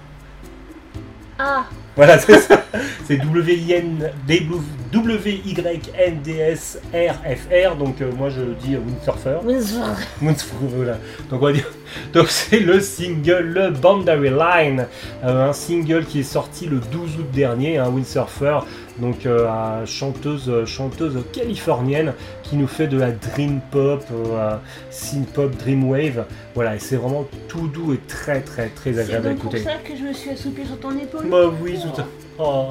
Ah, 1.38 1.66
Voilà, 1.96 2.20
c'est 2.26 2.40
ça. 2.40 2.64
C'est 3.08 3.18
W-I-N 3.18 4.12
W-Y-N-D-S-R-F-R. 4.92 7.76
Donc, 7.76 8.02
euh, 8.02 8.12
moi, 8.12 8.30
je 8.30 8.42
dis 8.66 8.78
Windsurfer. 8.78 9.38
Windsor. 9.44 9.96
Voilà. 10.62 10.98
Donc 11.30 11.42
on 11.42 11.46
va 11.46 11.54
dire. 11.54 11.70
Donc 12.14 12.30
c'est 12.30 12.60
le 12.60 12.80
single 12.80 13.56
le 13.56 13.72
Boundary 13.72 14.30
Line, 14.30 14.88
euh, 15.24 15.50
un 15.50 15.54
single 15.54 16.06
qui 16.06 16.20
est 16.22 16.24
sorti 16.24 16.66
le 16.66 16.80
12 16.80 17.20
août 17.20 17.32
dernier, 17.32 17.78
un 17.78 17.90
windsurfer, 17.90 18.60
donc 19.00 19.26
euh, 19.26 19.86
chanteuse 19.86 20.66
chanteuse 20.66 21.24
californienne 21.34 22.14
qui 22.44 22.56
nous 22.56 22.68
fait 22.68 22.88
de 22.88 22.98
la 22.98 23.12
dream 23.12 23.60
pop, 23.72 24.04
euh, 24.12 24.58
synth 24.90 25.28
pop, 25.34 25.56
dream 25.58 25.84
wave. 25.90 26.26
Voilà, 26.54 26.76
et 26.76 26.80
c'est 26.80 26.96
vraiment 26.96 27.28
tout 27.48 27.68
doux 27.68 27.94
et 27.94 28.00
très 28.08 28.42
très 28.42 28.70
très 28.70 28.94
C'est 28.94 29.00
agréable 29.02 29.28
à 29.28 29.30
donc 29.32 29.40
pour 29.40 29.56
écouter. 29.56 29.70
ça 29.70 29.78
que 29.84 29.96
je 29.96 30.04
me 30.04 30.14
suis 30.14 30.30
assoupie 30.30 30.66
sur 30.66 30.80
ton 30.80 30.98
épaule. 30.98 31.28
Bah 31.30 31.52
oui, 31.62 31.78
tout 31.82 32.02
à 32.02 32.06
Oh, 32.38 32.68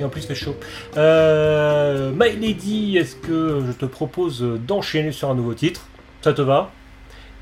et 0.00 0.04
en 0.04 0.08
plus, 0.08 0.22
il 0.22 0.26
fait 0.28 0.34
chaud. 0.34 0.56
Euh, 0.96 2.10
My 2.18 2.34
Lady, 2.36 2.96
est-ce 2.96 3.16
que 3.16 3.62
je 3.66 3.72
te 3.72 3.84
propose 3.84 4.40
d'enchaîner 4.66 5.12
sur 5.12 5.30
un 5.30 5.34
nouveau 5.34 5.52
titre? 5.52 5.86
Ça 6.22 6.32
te 6.32 6.40
va? 6.40 6.70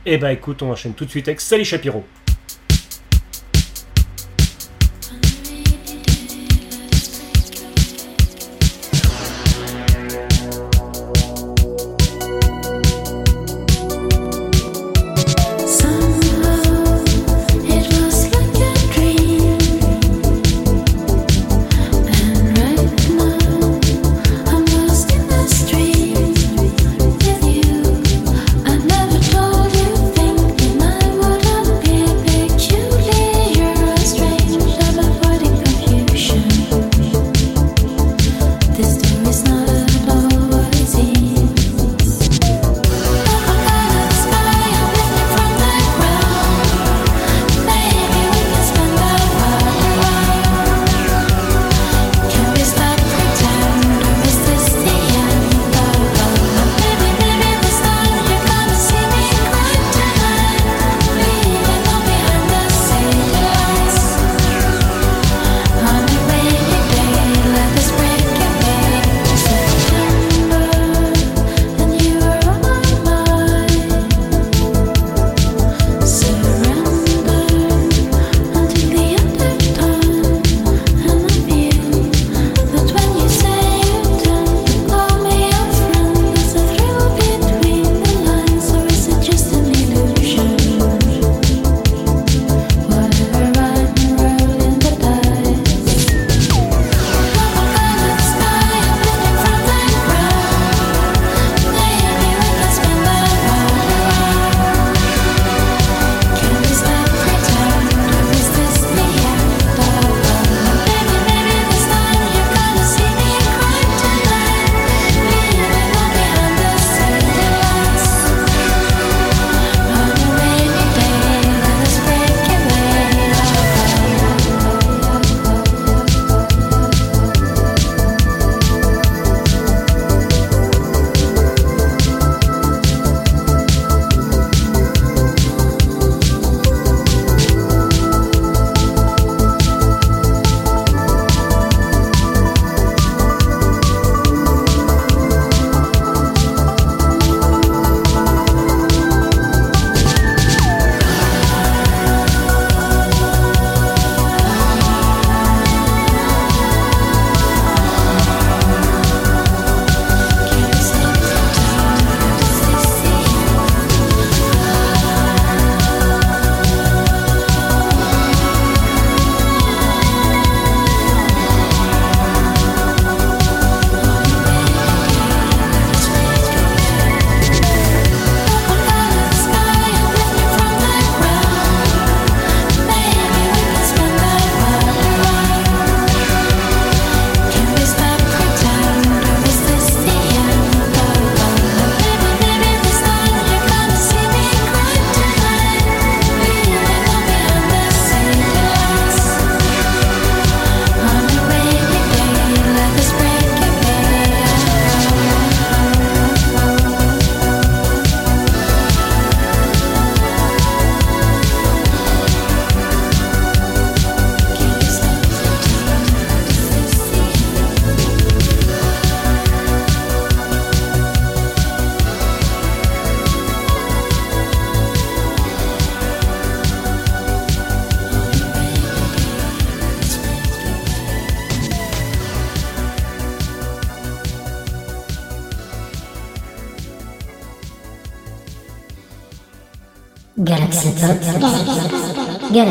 Eh 0.04 0.18
ben 0.18 0.30
écoute, 0.30 0.60
on 0.62 0.72
enchaîne 0.72 0.94
tout 0.94 1.04
de 1.04 1.10
suite 1.10 1.28
avec 1.28 1.40
Sally 1.40 1.64
Shapiro. 1.64 2.04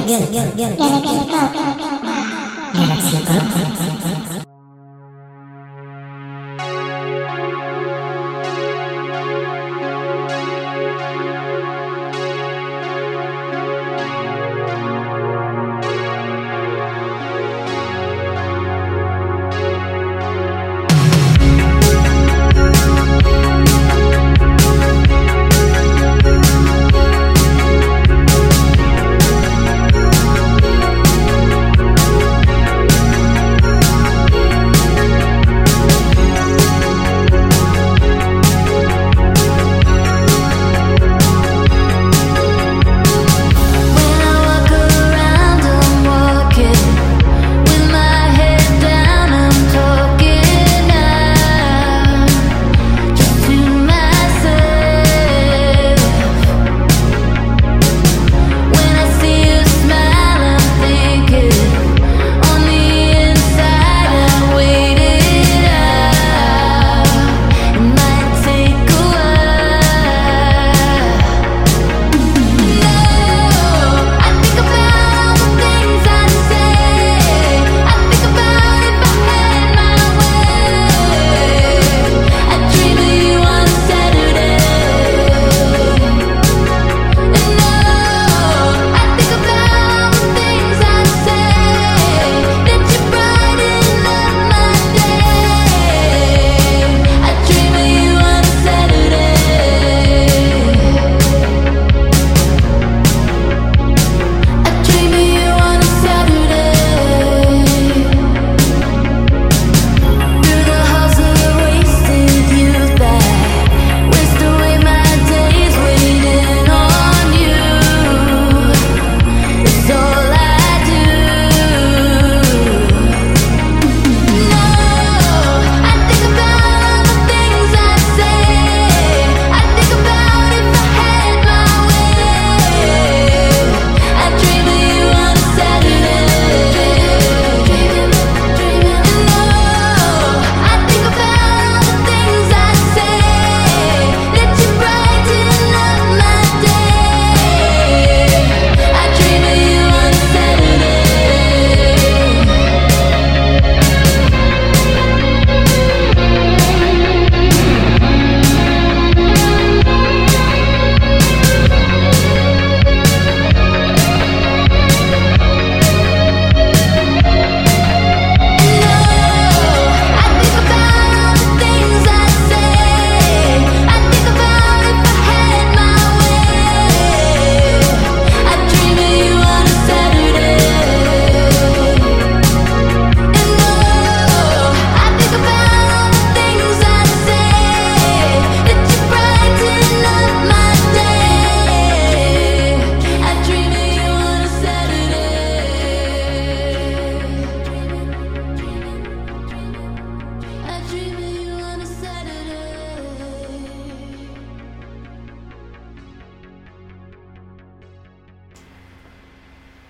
Galaxy 0.08 1.20
Pop. 1.30 1.54
Galaxy 1.54 1.61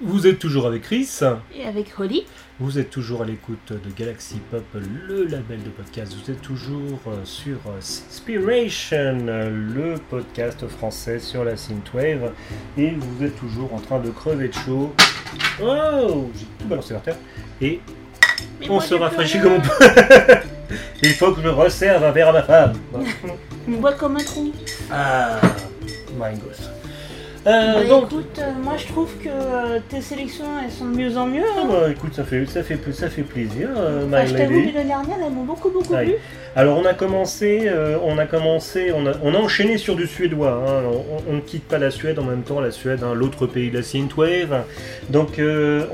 Vous 0.03 0.25
êtes 0.25 0.39
toujours 0.39 0.65
avec 0.65 0.81
Chris, 0.83 1.07
Et 1.55 1.65
avec 1.65 1.87
Holly. 1.99 2.25
vous 2.59 2.79
êtes 2.79 2.89
toujours 2.89 3.21
à 3.21 3.25
l'écoute 3.25 3.71
de 3.71 3.91
Galaxy 3.95 4.39
Pop, 4.49 4.63
le 4.73 5.25
label 5.25 5.61
de 5.63 5.69
podcast. 5.69 6.13
Vous 6.13 6.31
êtes 6.31 6.41
toujours 6.41 6.99
euh, 7.07 7.23
sur 7.23 7.57
euh, 7.67 7.77
Inspiration, 7.77 9.25
le 9.25 9.95
podcast 10.09 10.67
français 10.67 11.19
sur 11.19 11.43
la 11.43 11.55
synthwave. 11.55 12.31
Et 12.77 12.91
vous 12.91 13.23
êtes 13.23 13.35
toujours 13.37 13.73
en 13.75 13.79
train 13.79 13.99
de 13.99 14.09
crever 14.09 14.47
de 14.47 14.53
chaud. 14.53 14.93
Oh 15.61 16.29
J'ai 16.35 16.45
tout 16.59 16.67
balancé 16.67 16.93
par 16.95 17.03
terre. 17.03 17.17
Et 17.61 17.79
Mais 18.59 18.69
on 18.69 18.79
se 18.79 18.95
rafraîchit 18.95 19.39
comme 19.39 19.53
on 19.53 19.61
peut. 19.61 19.69
Il 21.03 21.13
faut 21.13 21.31
que 21.31 21.41
je 21.41 21.45
me 21.45 21.51
resserve 21.51 22.03
un 22.03 22.11
verre 22.11 22.29
à 22.29 22.33
ma 22.33 22.43
femme. 22.43 22.73
On 23.67 23.71
boit 23.73 23.93
comme 23.93 24.17
un 24.17 24.23
trou. 24.23 24.51
Ah, 24.91 25.39
my 26.15 26.33
gosh. 26.39 26.65
Euh, 27.47 27.73
Bah, 27.81 27.83
donc, 27.89 28.03
écoute, 28.11 28.37
euh, 28.39 28.51
moi 28.63 28.73
je 28.77 28.85
trouve 28.87 29.09
que 29.17 29.27
euh, 29.29 29.79
tes 29.89 29.99
sélections 30.01 30.45
elles 30.63 30.69
sont 30.71 30.85
de 30.85 30.95
mieux 30.95 31.17
en 31.17 31.25
mieux. 31.25 31.41
ah 31.43 31.61
hein. 31.63 31.67
bah, 31.67 31.89
écoute, 31.89 32.13
ça 32.13 32.23
fait, 32.23 32.45
ça 32.45 32.61
fait, 32.61 32.77
ça 32.93 33.09
fait 33.09 33.23
plaisir, 33.23 33.69
Enfin, 33.75 34.25
je 34.27 34.33
t'avoue 34.35 34.53
l'année 34.59 34.71
dernière 34.73 35.17
elles 35.25 35.31
m'ont 35.33 35.43
beaucoup 35.45 35.71
beaucoup 35.71 35.95
plu. 35.95 36.13
Alors 36.55 36.77
on 36.77 36.85
a 36.85 36.93
commencé, 36.93 37.67
on 38.03 38.17
a 38.19 38.25
commencé, 38.27 38.91
on 38.95 39.07
a, 39.07 39.13
on 39.23 39.33
a 39.33 39.37
enchaîné 39.39 39.77
sur 39.79 39.95
du 39.95 40.05
suédois. 40.05 40.63
hein. 40.67 40.83
On- 40.91 41.31
On 41.31 41.35
ne 41.37 41.39
quitte 41.41 41.63
pas 41.67 41.77
la 41.79 41.89
Suède 41.91 42.19
en 42.19 42.23
même 42.25 42.43
temps, 42.43 42.59
la 42.59 42.71
Suède, 42.71 43.01
hein, 43.03 43.13
l'autre 43.15 43.47
pays 43.47 43.71
de 43.71 43.77
la 43.77 43.83
synthwave. 43.83 44.63
Donc 45.09 45.39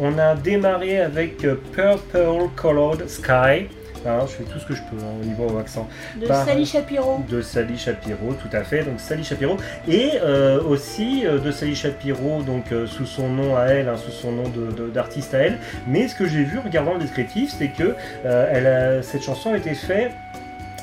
on 0.02 0.18
a 0.20 0.36
démarré 0.36 1.00
avec 1.00 1.38
Purple 1.72 2.50
Colored 2.56 3.08
Sky. 3.08 3.68
Hein, 4.06 4.20
je 4.28 4.32
fais 4.34 4.44
tout 4.44 4.60
ce 4.60 4.66
que 4.66 4.74
je 4.76 4.82
peux 4.84 4.98
hein, 4.98 5.10
au 5.22 5.26
niveau 5.26 5.58
accent. 5.58 5.88
De 6.20 6.28
Sally 6.46 6.66
Shapiro. 6.66 7.24
De 7.30 7.42
Sally 7.42 7.78
Shapiro, 7.78 8.34
tout 8.34 8.56
à 8.56 8.64
fait. 8.64 8.84
Donc 8.84 9.00
Sally 9.00 9.24
Shapiro 9.24 9.58
et 9.88 10.12
euh, 10.22 10.62
aussi 10.64 11.26
euh, 11.26 11.40
de 11.40 11.52
Sally 11.52 11.76
Shapiro, 11.76 12.42
donc 12.44 12.72
euh, 12.72 12.86
sous 12.88 13.06
son 13.06 13.30
nom 13.30 13.56
à 13.58 13.66
elle, 13.66 13.90
hein, 13.90 13.98
sous 13.98 14.12
son 14.12 14.32
nom 14.32 14.48
de- 14.50 14.72
de- 14.72 14.90
d'artiste 14.90 15.34
à 15.34 15.40
elle. 15.40 15.58
Mais 15.88 16.08
ce 16.08 16.16
que 16.16 16.26
j'ai 16.28 16.44
vu 16.44 16.58
en 16.60 16.62
regardant 16.62 16.94
le 16.94 17.00
descriptif, 17.00 17.54
c'est 17.58 17.70
que 17.70 17.96
elle 18.24 18.68
a- 18.68 19.04
cette 19.04 19.24
chanson 19.24 19.54
a 19.54 19.58
été 19.58 19.74
faite 19.74 20.12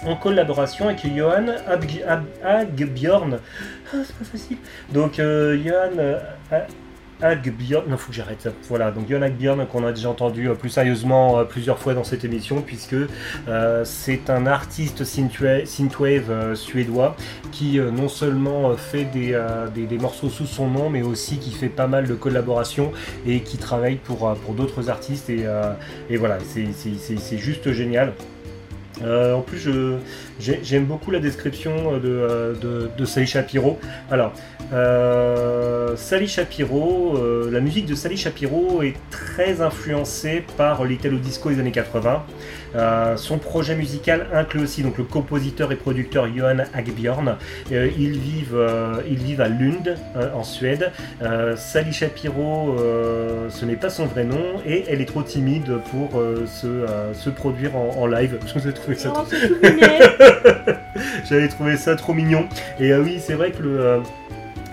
en 0.07 0.16
collaboration 0.16 0.87
avec 0.88 1.07
Johan 1.16 1.46
Ab- 1.66 2.24
Agbjorn. 2.44 3.38
Ah, 3.92 3.96
c'est 4.05 4.16
pas 4.16 4.24
facile. 4.24 4.57
Donc 4.92 5.14
Johan 5.16 6.18
A- 7.22 7.29
Agbjörn, 7.29 7.85
non 7.88 7.96
faut 7.96 8.11
que 8.11 8.14
j'arrête. 8.16 8.48
Voilà, 8.68 8.90
donc 8.90 9.09
Jon 9.09 9.22
Agbjörn 9.22 9.66
qu'on 9.66 9.85
a 9.87 9.92
déjà 9.92 10.09
entendu 10.11 10.48
euh, 10.48 10.55
plus 10.55 10.70
sérieusement 10.70 11.38
euh, 11.38 11.44
plusieurs 11.44 11.79
fois 11.79 11.94
dans 11.94 12.05
cette 12.05 12.24
émission 12.24 12.61
puisque 12.62 12.94
euh, 13.48 13.85
c'est 13.85 14.31
un 14.31 14.46
artiste 14.46 15.03
synthwa- 15.05 15.64
synthwave 15.66 16.55
suédois 16.55 17.16
qui 17.53 17.79
non 17.79 18.09
seulement 18.09 18.77
fait 18.77 19.05
des, 19.05 19.38
des, 19.74 19.98
morceaux 19.98 20.29
sous 20.29 20.46
son 20.46 20.68
nom 20.68 20.90
mais 20.90 21.03
aussi 21.03 21.38
qui 21.38 21.50
fait 21.53 21.68
pas 21.68 21.87
mal 21.87 22.07
de 22.07 22.14
collaborations 22.14 22.92
et 23.27 23.40
qui 23.40 23.59
travaille 23.59 23.96
pour, 23.96 24.35
pour 24.44 24.55
d'autres 24.55 24.90
artistes 24.90 25.31
et, 25.31 25.44
et 26.11 26.16
voilà, 26.16 26.38
c'est 26.40 27.38
juste 27.38 27.70
génial. 27.72 28.12
Euh, 29.02 29.35
en 29.35 29.40
plus, 29.40 29.68
j'aime 30.38 30.85
beaucoup 30.85 31.11
la 31.11 31.18
description 31.18 31.98
de, 31.98 32.09
euh, 32.09 33.07
Sally 33.07 33.26
Shapiro. 33.26 33.78
Alors, 34.11 34.33
euh, 34.72 35.96
Sally 35.96 36.28
Shapiro, 36.28 37.18
la 37.50 37.61
musique 37.61 37.87
de 37.87 37.94
Sally 37.94 38.16
Shapiro 38.16 38.83
est 38.83 38.94
très 39.11 39.61
influencée 39.61 40.44
par 40.57 40.85
l'italo 40.85 41.18
disco 41.18 41.50
des 41.50 41.59
années 41.59 41.72
80. 41.72 42.24
Euh, 42.74 43.16
son 43.16 43.38
projet 43.38 43.74
musical 43.76 44.26
inclut 44.32 44.60
aussi 44.60 44.82
donc 44.82 44.98
le 44.98 45.04
compositeur 45.04 45.70
et 45.72 45.76
producteur 45.76 46.26
Johan 46.34 46.58
Agbjörn. 46.74 47.37
Euh, 47.72 47.88
ils 47.98 48.18
vivent, 48.18 48.54
euh, 48.56 48.94
ils 49.08 49.18
vivent 49.18 49.40
à 49.40 49.48
Lund 49.48 49.96
euh, 50.16 50.32
en 50.34 50.42
Suède. 50.44 50.90
Sally 51.56 51.92
Shapiro, 51.92 52.76
ce 53.48 53.64
n'est 53.64 53.76
pas 53.76 53.90
son 53.90 54.06
vrai 54.06 54.24
nom 54.24 54.60
et 54.66 54.84
elle 54.88 55.00
est 55.00 55.04
trop 55.06 55.22
timide 55.22 55.78
pour 55.90 56.20
se, 56.46 56.84
se 57.14 57.30
produire 57.30 57.76
en, 57.76 57.90
en 57.98 58.06
live. 58.06 58.38
Ai 58.66 58.72
trouvé 58.72 58.96
ça 58.96 59.12
Oh, 59.14 59.20
trop- 59.22 59.37
j'avais 61.28 61.48
trouvé 61.48 61.76
ça 61.76 61.96
trop 61.96 62.14
mignon. 62.14 62.48
Et 62.80 62.94
oui, 62.94 63.18
c'est 63.20 63.34
vrai 63.34 63.50
que 63.50 63.62
le, 63.62 64.02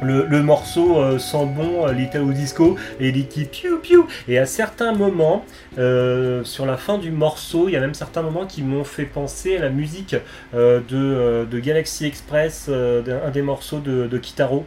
le, 0.01 0.41
morceau 0.41 0.97
euh, 0.97 1.19
sent 1.19 1.45
bon 1.45 1.87
euh, 1.87 1.93
l'italo 1.93 2.31
disco 2.33 2.77
et 2.99 3.09
il 3.09 3.27
dit 3.27 3.45
piou 3.45 3.77
piou. 3.77 4.07
Et 4.27 4.37
à 4.37 4.45
certains 4.45 4.93
moments, 4.93 5.45
euh, 5.77 6.43
sur 6.43 6.65
la 6.65 6.77
fin 6.77 6.97
du 6.97 7.11
morceau, 7.11 7.67
il 7.67 7.73
y 7.73 7.75
a 7.75 7.79
même 7.79 7.93
certains 7.93 8.21
moments 8.21 8.45
qui 8.45 8.63
m'ont 8.63 8.83
fait 8.83 9.05
penser 9.05 9.57
à 9.57 9.61
la 9.61 9.69
musique 9.69 10.15
de, 10.53 11.59
Galaxy 11.59 12.05
Express, 12.05 12.69
un 12.69 13.29
des 13.29 13.41
morceaux 13.41 13.79
de 13.79 14.17
Kitaro. 14.17 14.65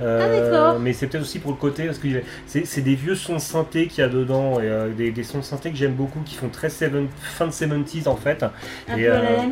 Euh, 0.00 0.20
Ah, 0.22 0.50
d'accord. 0.60 0.80
mais 0.80 0.92
c'est 0.94 1.06
peut-être 1.06 1.22
aussi 1.22 1.38
pour 1.38 1.50
le 1.52 1.56
côté 1.58 1.84
parce 1.84 1.98
que 1.98 2.08
c'est 2.46 2.80
des 2.80 2.94
vieux 2.94 3.14
sons 3.14 3.38
synthés 3.38 3.86
qu'il 3.86 4.00
y 4.02 4.04
a 4.04 4.08
dedans 4.08 4.58
et 4.58 4.64
euh, 4.64 4.88
des, 4.92 5.10
des 5.12 5.22
sons 5.22 5.42
synthés 5.42 5.70
que 5.70 5.76
j'aime 5.76 5.92
beaucoup 5.94 6.20
qui 6.24 6.34
font 6.34 6.48
très 6.48 6.70
seven- 6.70 7.08
fin 7.20 7.46
de 7.46 7.52
70s 7.52 8.08
en 8.08 8.16
fait 8.16 8.42
Un 8.42 8.96
Et, 8.96 9.04
peu 9.04 9.12
à 9.12 9.22
la 9.22 9.28
euh, 9.30 9.44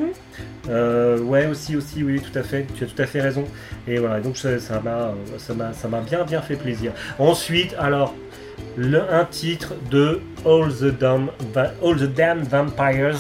euh, 0.71 1.19
ouais, 1.21 1.47
aussi, 1.47 1.77
aussi, 1.77 2.03
oui, 2.03 2.21
tout 2.21 2.37
à 2.39 2.43
fait. 2.43 2.67
Tu 2.75 2.85
as 2.85 2.87
tout 2.87 3.01
à 3.01 3.07
fait 3.07 3.21
raison. 3.21 3.45
Et 3.87 3.99
voilà, 3.99 4.21
donc 4.21 4.37
ça 4.37 4.49
m'a, 4.83 4.91
euh, 4.91 5.73
ça 5.73 5.89
m'a, 5.89 6.01
bien, 6.01 6.25
bien 6.25 6.41
fait 6.43 6.57
plaisir. 6.57 6.93
Ensuite, 7.19 7.75
alors, 7.79 8.15
le, 8.77 9.01
un 9.13 9.25
titre 9.27 9.75
de 9.91 10.21
All 10.47 10.73
the 10.73 10.99
Damn, 10.99 11.31
All 11.85 11.97
the 11.97 12.13
Damn 12.15 12.43
Vampires. 12.43 13.19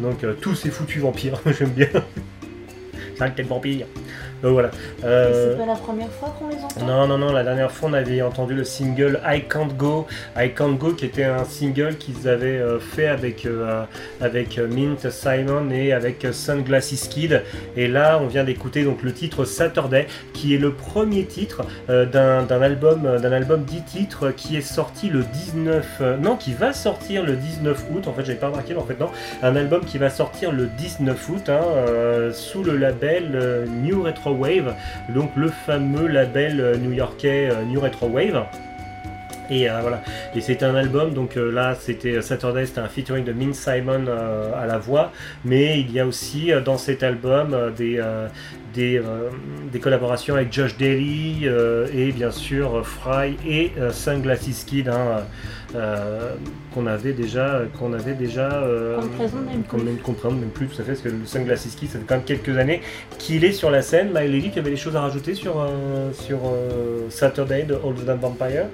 Donc 0.00 0.24
euh, 0.24 0.34
tous 0.40 0.54
ces 0.54 0.70
foutus 0.70 1.00
vampires, 1.02 1.40
j'aime 1.58 1.70
bien. 1.70 1.88
Saleté 3.18 3.42
de 3.42 3.48
vampire. 3.48 3.86
Donc 4.46 4.52
voilà. 4.52 4.70
Euh, 5.04 5.50
C'est 5.52 5.58
pas 5.58 5.66
la 5.66 5.74
première 5.74 6.08
fois 6.10 6.32
qu'on 6.38 6.48
les 6.48 6.62
entend. 6.62 6.86
non, 6.86 7.08
non, 7.08 7.18
non, 7.18 7.32
la 7.32 7.42
dernière 7.42 7.72
fois 7.72 7.88
on 7.90 7.94
avait 7.94 8.22
entendu 8.22 8.54
le 8.54 8.62
single 8.62 9.20
I 9.26 9.42
Can't 9.48 9.76
Go, 9.76 10.06
I 10.36 10.52
Can't 10.54 10.76
Go 10.78 10.92
qui 10.92 11.04
était 11.04 11.24
un 11.24 11.42
single 11.44 11.96
qu'ils 11.96 12.28
avaient 12.28 12.46
euh, 12.60 12.78
fait 12.78 13.08
avec, 13.08 13.44
euh, 13.44 13.82
avec 14.20 14.58
euh, 14.58 14.68
Mint 14.68 15.10
Simon 15.10 15.68
et 15.72 15.92
avec 15.92 16.24
euh, 16.24 16.32
Sunglasses 16.32 17.08
Kid. 17.10 17.42
Et 17.76 17.88
là 17.88 18.20
on 18.22 18.28
vient 18.28 18.44
d'écouter 18.44 18.84
donc 18.84 19.02
le 19.02 19.12
titre 19.12 19.44
Saturday 19.44 20.06
qui 20.32 20.54
est 20.54 20.58
le 20.58 20.70
premier 20.70 21.24
titre 21.24 21.62
euh, 21.90 22.06
d'un 22.06 22.44
d'un 22.44 22.62
album, 22.62 23.04
euh, 23.04 23.18
d'un 23.18 23.32
album 23.32 23.64
10 23.64 23.82
titres 23.82 24.30
qui 24.30 24.56
est 24.56 24.60
sorti 24.60 25.08
le 25.08 25.24
19, 25.24 25.86
euh, 26.02 26.16
non 26.18 26.36
qui 26.36 26.52
va 26.52 26.72
sortir 26.72 27.24
le 27.24 27.34
19 27.34 27.86
août, 27.92 28.06
en 28.06 28.12
fait 28.12 28.24
j'avais 28.24 28.38
pas 28.38 28.46
remarqué 28.50 28.74
mais 28.74 28.80
en 28.80 28.86
fait 28.86 29.00
non, 29.00 29.10
un 29.42 29.56
album 29.56 29.84
qui 29.84 29.98
va 29.98 30.08
sortir 30.08 30.52
le 30.52 30.66
19 30.66 31.28
août 31.30 31.48
hein, 31.48 31.60
euh, 31.88 32.32
sous 32.32 32.62
le 32.62 32.76
label 32.76 33.32
euh, 33.34 33.66
New 33.66 34.04
Retro 34.04 34.35
Donc 35.08 35.30
le 35.34 35.48
fameux 35.48 36.06
label 36.06 36.60
euh, 36.60 36.76
new-yorkais 36.76 37.48
euh, 37.50 37.64
New 37.64 37.80
Retro 37.80 38.08
Wave. 38.08 38.44
Et 39.50 39.70
euh, 39.70 39.78
voilà, 39.80 40.02
et 40.34 40.40
c'est 40.40 40.62
un 40.64 40.74
album, 40.74 41.14
donc 41.14 41.36
euh, 41.36 41.52
là 41.52 41.76
c'était 41.78 42.20
Saturday, 42.20 42.66
c'était 42.66 42.80
un 42.80 42.88
featuring 42.88 43.24
de 43.24 43.32
Min 43.32 43.52
Simon 43.52 44.06
euh, 44.08 44.50
à 44.60 44.66
la 44.66 44.78
voix, 44.78 45.12
mais 45.44 45.78
il 45.80 45.92
y 45.92 46.00
a 46.00 46.06
aussi 46.06 46.52
euh, 46.52 46.60
dans 46.60 46.78
cet 46.78 47.04
album 47.04 47.54
euh, 47.54 47.70
des, 47.70 47.98
euh, 47.98 48.26
des, 48.74 48.98
euh, 48.98 49.30
des 49.72 49.78
collaborations 49.78 50.34
avec 50.34 50.52
Josh 50.52 50.76
Daly 50.76 51.42
euh, 51.44 51.86
et 51.94 52.10
bien 52.10 52.32
sûr 52.32 52.76
euh, 52.78 52.82
Fry 52.82 53.36
et 53.48 53.70
euh, 53.78 53.92
Sunglasses 53.92 54.64
Kid 54.66 54.88
hein, 54.88 55.22
euh, 55.76 56.32
qu'on 56.74 56.86
avait 56.86 57.12
déjà, 57.12 57.60
qu'on 57.78 57.92
avait 57.92 58.14
déjà, 58.14 58.50
euh, 58.52 58.96
Qu'on 58.96 59.04
ne 59.04 59.96
présente 59.96 60.34
même 60.40 60.50
plus. 60.50 60.66
tout 60.66 60.80
à 60.80 60.84
fait, 60.84 60.92
parce 60.92 61.02
que 61.02 61.08
le 61.08 61.24
Sunglasses 61.24 61.76
Kid 61.78 61.88
ça 61.88 61.98
fait 62.00 62.04
quand 62.04 62.16
même 62.16 62.24
quelques 62.24 62.56
années 62.58 62.80
qu'il 63.18 63.44
est 63.44 63.52
sur 63.52 63.70
la 63.70 63.82
scène. 63.82 64.08
My 64.12 64.26
Lady, 64.28 64.50
tu 64.50 64.58
avais 64.58 64.70
des 64.70 64.76
choses 64.76 64.96
à 64.96 65.02
rajouter 65.02 65.34
sur, 65.34 65.60
euh, 65.60 66.12
sur 66.12 66.38
euh, 66.46 67.08
Saturday 67.10 67.62
de 67.62 67.74
All 67.74 67.94
the 67.94 68.04
Damn 68.04 68.18
Vampire? 68.18 68.64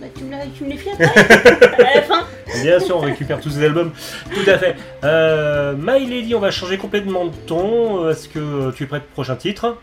Bah, 0.00 0.06
tu 0.16 0.24
me 0.24 0.34
tu 0.56 0.64
me 0.64 0.70
les 0.70 0.76
files 0.78 0.92
après 0.92 1.84
À 1.84 1.94
la 1.96 2.02
fin 2.02 2.26
Bien 2.62 2.80
sûr, 2.80 2.96
on 2.96 3.00
récupère 3.00 3.40
tous 3.40 3.50
ces 3.50 3.64
albums. 3.64 3.92
Tout 4.34 4.48
à 4.50 4.58
fait. 4.58 4.76
Euh, 5.04 5.74
My 5.76 6.06
Lady, 6.06 6.34
on 6.34 6.40
va 6.40 6.50
changer 6.50 6.78
complètement 6.78 7.26
de 7.26 7.34
ton. 7.46 8.08
Est-ce 8.08 8.28
que 8.28 8.72
tu 8.72 8.84
es 8.84 8.86
prête 8.86 9.02
pour 9.02 9.10
le 9.10 9.24
prochain 9.24 9.36
titre? 9.36 9.78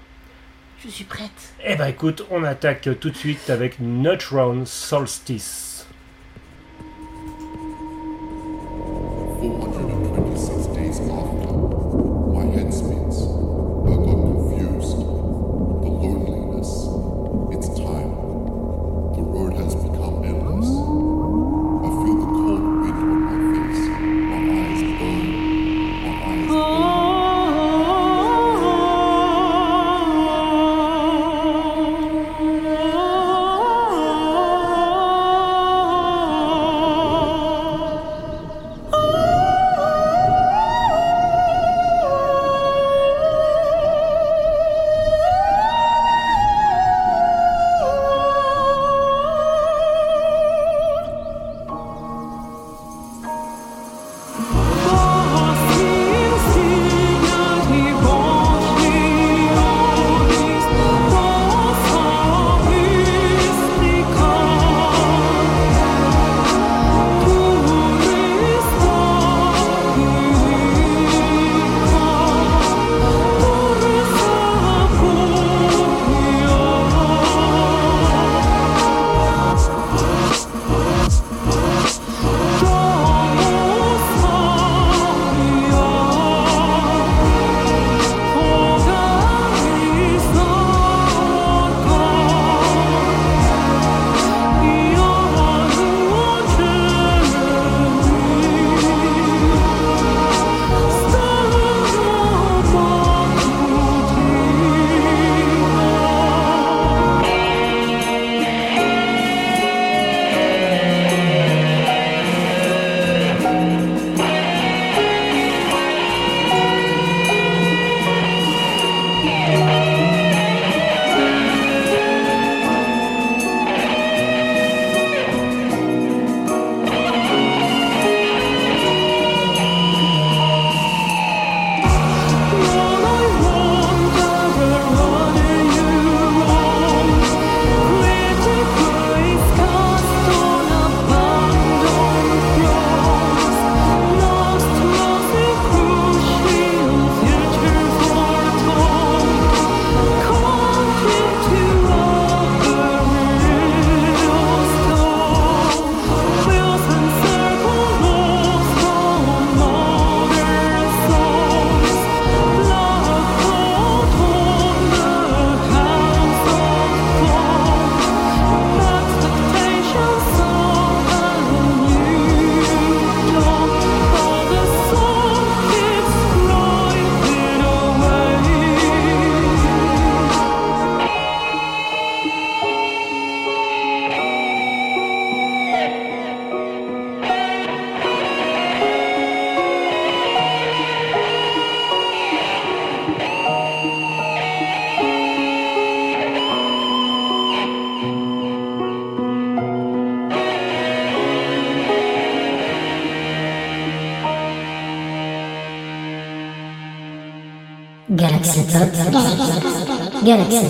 Je 0.83 0.89
suis 0.89 1.05
prête. 1.05 1.29
Eh 1.65 1.75
ben 1.75 1.87
écoute, 1.87 2.25
on 2.29 2.43
attaque 2.43 2.89
tout 2.99 3.09
de 3.09 3.15
suite 3.15 3.49
avec 3.49 3.79
Neutron 3.79 4.63
Solstice. 4.65 5.66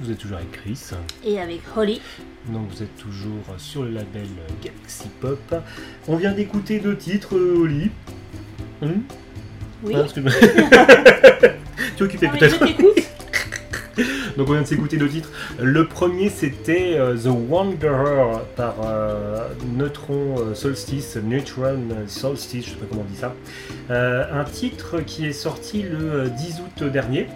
Vous 0.00 0.10
êtes 0.12 0.18
toujours 0.18 0.36
avec 0.36 0.52
Chris, 0.52 0.78
Et 1.24 1.40
avec 1.40 1.60
Holly. 1.76 2.00
donc 2.46 2.68
vous 2.70 2.82
êtes 2.84 2.96
toujours 2.96 3.42
sur 3.58 3.82
le 3.82 3.90
label 3.90 4.26
Galaxy 4.62 5.08
Pop. 5.20 5.54
On 6.06 6.16
vient 6.16 6.32
d'écouter 6.32 6.78
deux 6.78 6.96
titres, 6.96 7.36
euh, 7.36 7.58
Oli. 7.58 7.90
Hum 8.80 9.02
Oui. 9.82 9.94
Ah, 9.96 10.02
excuse-moi. 10.04 10.32
tu 11.96 12.02
es 12.02 12.06
occupé 12.06 12.28
peut-être. 12.28 12.60
Donc 14.36 14.50
on 14.50 14.52
vient 14.52 14.62
de 14.62 14.66
s'écouter 14.66 14.98
deux 14.98 15.08
titres. 15.08 15.30
Le 15.60 15.86
premier 15.86 16.28
c'était 16.28 16.94
euh, 16.96 17.16
The 17.16 17.28
Wanderer 17.48 18.38
par 18.54 18.74
euh, 18.84 19.48
Neutron 19.74 20.54
Solstice, 20.54 21.16
Neutron 21.16 21.78
Solstice, 22.06 22.66
je 22.66 22.70
sais 22.70 22.76
pas 22.76 22.86
comment 22.88 23.02
on 23.08 23.10
dit 23.12 23.18
ça. 23.18 23.34
Euh, 23.90 24.24
un 24.32 24.44
titre 24.44 25.00
qui 25.00 25.26
est 25.26 25.32
sorti 25.32 25.82
le 25.82 26.12
euh, 26.12 26.28
10 26.28 26.60
août 26.60 26.84
dernier. 26.84 27.26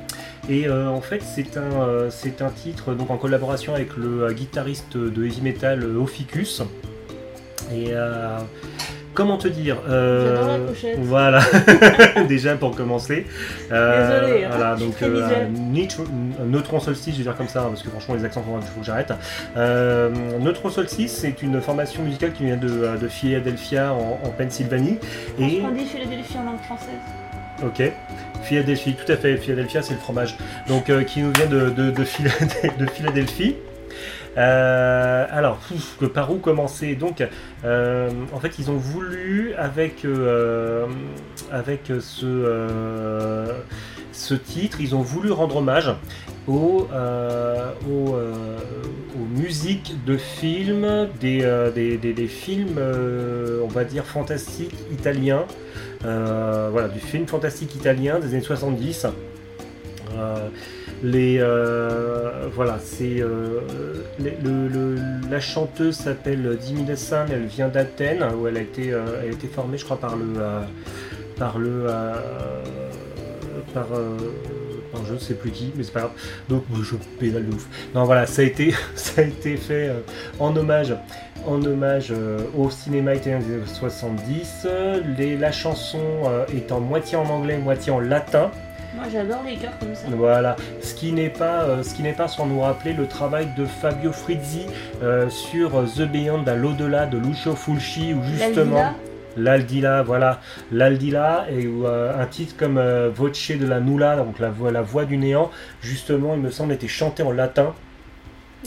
Et 0.48 0.66
euh, 0.66 0.88
en 0.88 1.00
fait 1.00 1.22
c'est 1.22 1.56
un, 1.56 1.82
euh, 1.82 2.10
c'est 2.10 2.42
un 2.42 2.50
titre 2.50 2.94
donc 2.94 3.10
en 3.10 3.16
collaboration 3.16 3.74
avec 3.74 3.96
le 3.96 4.24
euh, 4.24 4.32
guitariste 4.32 4.96
de 4.96 5.24
heavy 5.24 5.42
metal 5.42 5.84
Ophiuchus. 5.96 6.62
Et 7.72 7.92
comment 9.14 9.36
te 9.36 9.46
dire 9.46 9.76
la. 9.86 10.58
Voilà, 10.98 11.40
déjà 12.28 12.56
pour 12.56 12.74
commencer. 12.74 13.26
Désolée, 13.70 14.44
hein, 14.44 14.48
Voilà, 14.50 14.74
donc. 14.74 14.94
Neutron, 16.44 16.80
Solstice, 16.80 17.12
je 17.12 17.18
vais 17.18 17.24
dire 17.24 17.36
comme 17.36 17.46
ça, 17.46 17.60
hein, 17.62 17.66
parce 17.68 17.84
que 17.84 17.90
franchement 17.90 18.16
les 18.16 18.24
accents, 18.24 18.42
il 18.60 18.66
faut 18.66 18.80
que 18.80 18.86
j'arrête. 18.86 19.12
Neutron 20.40 20.70
Solstice, 20.70 21.12
c'est 21.12 21.42
une 21.42 21.60
formation 21.60 22.02
musicale 22.02 22.32
qui 22.32 22.44
vient 22.44 22.56
de, 22.56 22.96
de 23.00 23.08
Philadelphia 23.08 23.92
en, 23.92 24.18
en 24.24 24.30
Pennsylvanie. 24.30 24.98
Et, 25.38 25.62
On 25.64 25.70
dit 25.70 25.84
Philadelphie 25.84 26.38
en 26.38 26.44
langue 26.50 26.62
française. 26.62 26.88
ok, 27.62 27.92
Philadelphie, 28.42 28.94
tout 28.94 29.10
à 29.12 29.16
fait, 29.16 29.36
Philadelphia 29.36 29.82
c'est 29.82 29.94
le 29.94 30.00
fromage. 30.00 30.36
Donc 30.68 30.90
euh, 30.90 31.02
qui 31.04 31.20
nous 31.20 31.32
vient 31.32 31.46
de, 31.46 31.70
de, 31.70 31.90
de 31.90 32.04
Philad- 32.04 32.76
de 32.78 32.86
Philadelphie. 32.86 33.56
Euh, 34.38 35.26
alors, 35.30 35.58
par 36.06 36.30
où 36.32 36.36
commencer? 36.36 36.94
Euh, 37.64 38.08
en 38.32 38.38
fait, 38.38 38.58
ils 38.60 38.70
ont 38.70 38.76
voulu, 38.76 39.54
avec, 39.58 40.04
ce, 42.00 42.24
titre, 44.34 44.80
ils 44.80 44.94
ont 44.94 45.02
voulu 45.02 45.32
rendre 45.32 45.56
hommage 45.56 45.90
aux, 46.46 46.86
aux, 47.90 48.16
musiques 49.36 49.96
de 50.06 50.16
films, 50.16 51.08
des, 51.20 51.40
des, 51.74 51.96
des- 51.98 52.12
des 52.12 52.26
films, 52.28 52.78
on 53.62 53.68
va 53.68 53.82
dire, 53.84 54.04
fantastiques 54.04 54.74
italiens. 54.92 55.44
Euh, 56.04 56.68
voilà, 56.72 56.88
du 56.88 57.00
film 57.00 57.26
fantastique 57.26 57.74
italien 57.74 58.18
des 58.18 58.28
années 58.28 58.40
70. 58.40 59.06
Euh, 60.16 60.48
les 61.02 61.38
euh, 61.40 62.48
voilà, 62.52 62.78
c'est 62.78 63.22
la 65.30 65.40
chanteuse 65.40 65.96
s'appelle 65.96 66.56
Dimila 66.58 66.96
San, 66.96 67.28
elle 67.30 67.46
vient 67.46 67.68
d'Athènes 67.68 68.24
où 68.34 68.46
elle 68.46 68.56
a 68.56 68.60
été 68.60 68.92
formée, 69.52 69.78
je 69.78 69.84
crois, 69.84 69.98
par 69.98 70.16
le 70.16 70.32
par 71.38 71.58
le 71.58 71.86
je 75.06 75.14
ne 75.14 75.18
sais 75.18 75.34
plus 75.34 75.50
qui, 75.50 75.72
mais 75.76 75.82
c'est 75.82 75.92
pas 75.92 76.00
grave. 76.00 76.12
Donc 76.48 76.64
je 76.82 76.96
pédale 77.18 77.46
de 77.46 77.54
ouf. 77.54 77.66
Non 77.94 78.04
voilà, 78.04 78.26
ça 78.26 78.42
a 78.42 78.44
été, 78.44 78.74
ça 78.94 79.22
a 79.22 79.24
été 79.24 79.56
fait 79.56 79.88
euh, 79.88 80.00
en 80.38 80.56
hommage, 80.56 80.94
en 81.46 81.62
hommage 81.64 82.08
euh, 82.10 82.38
au 82.56 82.70
cinéma 82.70 83.14
italien 83.14 83.38
des 83.38 83.54
années 83.54 83.62
70. 83.66 84.66
Les, 85.18 85.36
la 85.36 85.52
chanson 85.52 86.00
euh, 86.26 86.44
est 86.54 86.72
en 86.72 86.80
moitié 86.80 87.16
en 87.16 87.28
anglais, 87.28 87.58
moitié 87.58 87.92
en 87.92 88.00
latin. 88.00 88.50
Moi 88.94 89.04
j'adore 89.12 89.42
les 89.46 89.56
chœurs 89.56 89.78
comme 89.78 89.94
ça. 89.94 90.06
Voilà, 90.10 90.56
ce 90.82 90.94
qui 90.94 91.12
n'est 91.12 91.30
pas, 91.30 91.62
euh, 91.62 91.82
ce 91.82 91.94
qui 91.94 92.02
n'est 92.02 92.12
pas 92.12 92.26
sans 92.26 92.46
nous 92.46 92.60
rappeler 92.60 92.92
le 92.92 93.06
travail 93.06 93.48
de 93.56 93.64
Fabio 93.64 94.12
Frizzi 94.12 94.66
euh, 95.02 95.28
sur 95.30 95.70
The 95.96 96.02
Beyond 96.02 96.44
à 96.46 96.54
l'au-delà 96.54 97.06
de 97.06 97.16
Lucio 97.18 97.54
Fulci 97.54 98.14
où 98.14 98.22
justement 98.24 98.94
l'Aldila, 99.36 100.02
voilà, 100.02 100.40
l'Aldila 100.72 101.46
et 101.50 101.66
euh, 101.66 102.20
un 102.20 102.26
titre 102.26 102.54
comme 102.56 102.78
euh, 102.78 103.10
Voce 103.14 103.50
de 103.52 103.66
la 103.66 103.80
Nulla, 103.80 104.16
donc 104.16 104.38
la 104.38 104.50
voix, 104.50 104.70
la 104.70 104.82
voix 104.82 105.04
du 105.04 105.16
néant, 105.16 105.50
justement, 105.82 106.34
il 106.34 106.40
me 106.40 106.50
semble 106.50 106.72
était 106.72 106.88
chanté 106.88 107.22
en 107.22 107.32
latin. 107.32 107.74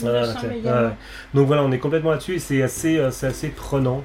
ouais. 0.01 0.09
Donc 1.33 1.47
voilà, 1.47 1.63
on 1.63 1.71
est 1.71 1.79
complètement 1.79 2.11
là-dessus 2.11 2.35
et 2.35 2.39
c'est 2.39 2.61
assez, 2.61 2.97
euh, 2.97 3.11
c'est 3.11 3.27
assez 3.27 3.49
prenant. 3.49 4.03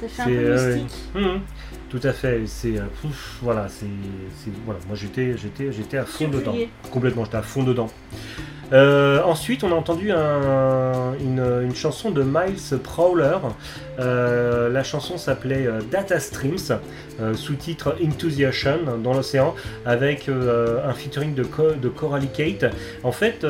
Ça 0.00 0.08
fait 0.08 0.22
un 0.22 0.24
C'est, 0.24 0.30
peu 0.32 0.58
euh, 0.58 0.74
mystique. 0.76 0.98
Mhm. 1.14 1.40
Tout 1.90 2.00
à 2.04 2.12
fait. 2.12 2.40
C'est 2.46 2.78
euh, 2.78 2.82
voilà, 3.42 3.66
c'est 3.68 3.86
voilà. 4.64 4.80
Moi 4.86 4.96
j'étais 4.96 5.36
j'étais 5.36 5.72
j'étais 5.72 5.96
à 5.98 6.04
fond 6.04 6.28
dedans. 6.28 6.54
Complètement, 6.90 7.24
j'étais 7.24 7.36
à 7.36 7.42
fond 7.42 7.64
dedans. 7.64 7.90
Euh, 8.72 9.20
ensuite, 9.24 9.64
on 9.64 9.72
a 9.72 9.74
entendu 9.74 10.12
un- 10.12 11.14
une, 11.20 11.74
chanson 11.74 12.10
de 12.10 12.22
Miles 12.22 12.78
Prowler. 12.82 13.36
Euh, 13.98 14.68
la 14.70 14.82
chanson 14.82 15.18
s'appelait 15.18 15.66
euh, 15.66 15.80
Data 15.90 16.20
Streams, 16.20 16.56
sous-titre 17.34 17.96
Into 18.02 18.28
the 18.30 18.44
Ocean, 18.48 18.96
dans 19.02 19.12
l'océan, 19.12 19.54
avec 19.84 20.28
un 20.30 20.92
featuring 20.94 21.34
de, 21.34 21.42
Co- 21.42 21.74
Coralie 21.94 22.28
Kate. 22.28 22.72
En 23.04 23.12
fait, 23.12 23.44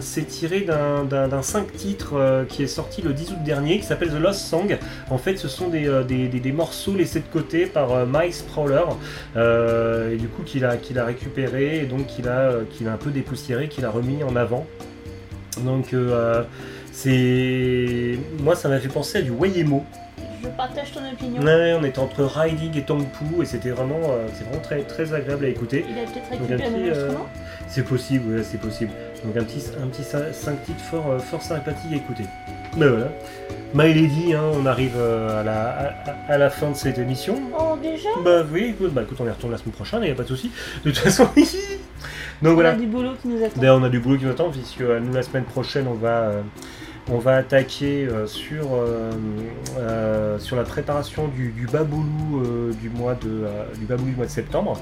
c'est 0.00 0.24
tiré 0.28 0.60
d'un- 0.60 1.02
d'un 1.04 1.26
d'un 1.26 1.42
5 1.42 1.72
titres 1.72 2.44
qui 2.48 2.62
est 2.62 2.68
sorti 2.68 3.02
le 3.02 3.12
10 3.12 3.32
août 3.32 3.42
dernier, 3.44 3.78
qui 3.80 3.86
s'appelle 3.86 4.10
The 4.10 4.20
Lost 4.20 4.40
Song. 4.42 4.78
En 5.10 5.18
fait, 5.18 5.36
ce 5.36 5.48
sont 5.48 5.68
des, 5.68 6.52
morceaux 6.52 6.94
laissés 6.94 7.20
de 7.20 7.26
côté 7.32 7.66
par 7.66 8.06
Miles 8.06 8.34
Prowler, 8.52 8.84
et 9.36 10.16
du 10.16 10.28
coup 10.28 10.42
qu'il 10.44 10.64
a, 10.64 10.76
récupéré, 11.04 11.80
et 11.80 11.86
donc 11.86 12.06
qu'il 12.06 12.28
a, 12.28 12.50
a 12.50 12.92
un 12.92 12.96
peu 12.96 13.10
dépoussiéré, 13.10 13.68
qu'il 13.78 13.84
a 13.84 13.90
remis 13.90 14.24
en 14.24 14.34
avant. 14.34 14.66
Donc, 15.60 15.92
euh, 15.94 16.42
c'est. 16.92 18.18
Moi, 18.40 18.56
ça 18.56 18.68
m'a 18.68 18.80
fait 18.80 18.88
penser 18.88 19.18
à 19.18 19.22
du 19.22 19.30
Wayemo. 19.30 19.84
Je 20.42 20.48
partage 20.48 20.92
ton 20.92 21.00
opinion. 21.00 21.42
Ouais, 21.42 21.76
on 21.80 21.84
était 21.84 21.98
entre 21.98 22.24
Riding 22.24 22.76
et 22.76 22.82
Tongpu, 22.82 23.42
et 23.42 23.44
c'était 23.44 23.70
vraiment, 23.70 24.00
euh, 24.02 24.26
c'est 24.34 24.44
vraiment 24.44 24.62
très, 24.62 24.82
très 24.82 25.12
agréable 25.12 25.44
à 25.44 25.48
écouter. 25.48 25.84
Il 25.88 25.98
a 25.98 26.02
peut-être 26.02 26.30
récupéré 26.30 26.64
un 26.64 26.70
petit, 26.70 26.80
même 26.80 26.92
euh. 26.94 27.10
C'est 27.68 27.82
possible, 27.84 28.34
ouais, 28.36 28.42
c'est 28.44 28.60
possible. 28.60 28.90
Donc 29.24 29.36
un 29.36 29.44
petit, 29.44 29.64
un 29.82 29.86
petit 29.88 30.04
5 30.04 30.64
titres 30.64 30.80
fort, 30.80 31.20
fort 31.20 31.42
sympathique 31.42 31.92
à 31.92 31.96
écouter. 31.96 32.24
Ben 32.76 32.88
voilà. 32.88 33.08
My 33.74 33.92
Lady, 33.92 34.32
hein, 34.34 34.44
on 34.54 34.64
arrive 34.64 34.96
à, 34.96 35.42
la, 35.42 35.94
à, 36.28 36.32
à 36.32 36.38
la 36.38 36.50
fin 36.50 36.70
de 36.70 36.76
cette 36.76 36.98
émission. 36.98 37.36
Oh 37.58 37.76
déjà? 37.82 38.08
Bah 38.24 38.44
oui, 38.52 38.66
écoute, 38.70 38.92
bah, 38.94 39.02
écoute 39.02 39.18
on 39.20 39.26
y 39.26 39.30
retourne 39.30 39.52
la 39.52 39.58
semaine 39.58 39.74
prochaine, 39.74 40.00
il 40.02 40.06
n'y 40.06 40.12
a 40.12 40.14
pas 40.14 40.22
de 40.22 40.28
souci. 40.28 40.50
De 40.84 40.90
toute 40.90 40.98
façon, 40.98 41.28
donc 42.42 42.52
On 42.52 42.54
voilà. 42.54 42.70
a 42.70 42.74
du 42.76 42.86
boulot 42.86 43.10
qui 43.20 43.28
nous 43.28 43.44
attend. 43.44 43.60
D'ailleurs, 43.60 43.78
on 43.80 43.84
a 43.84 43.88
du 43.88 44.00
boulot 44.00 44.16
qui 44.18 44.24
nous 44.24 44.30
attend, 44.30 44.50
puisque 44.50 44.80
euh, 44.80 45.00
nous, 45.00 45.12
la 45.12 45.22
semaine 45.22 45.44
prochaine, 45.44 45.86
on 45.88 45.94
va, 45.94 46.08
euh, 46.22 46.42
on 47.10 47.18
va 47.18 47.36
attaquer 47.36 48.06
euh, 48.06 48.26
sur, 48.26 48.66
sur 50.38 50.56
la 50.56 50.62
préparation 50.64 51.28
du, 51.28 51.50
du 51.50 51.66
Baboulou 51.66 52.42
du, 52.80 52.90
mois 52.90 53.14
de, 53.14 53.44
du 53.78 53.86
Baboulou 53.86 54.10
du 54.10 54.16
mois 54.16 54.26
de 54.26 54.30
septembre. 54.30 54.80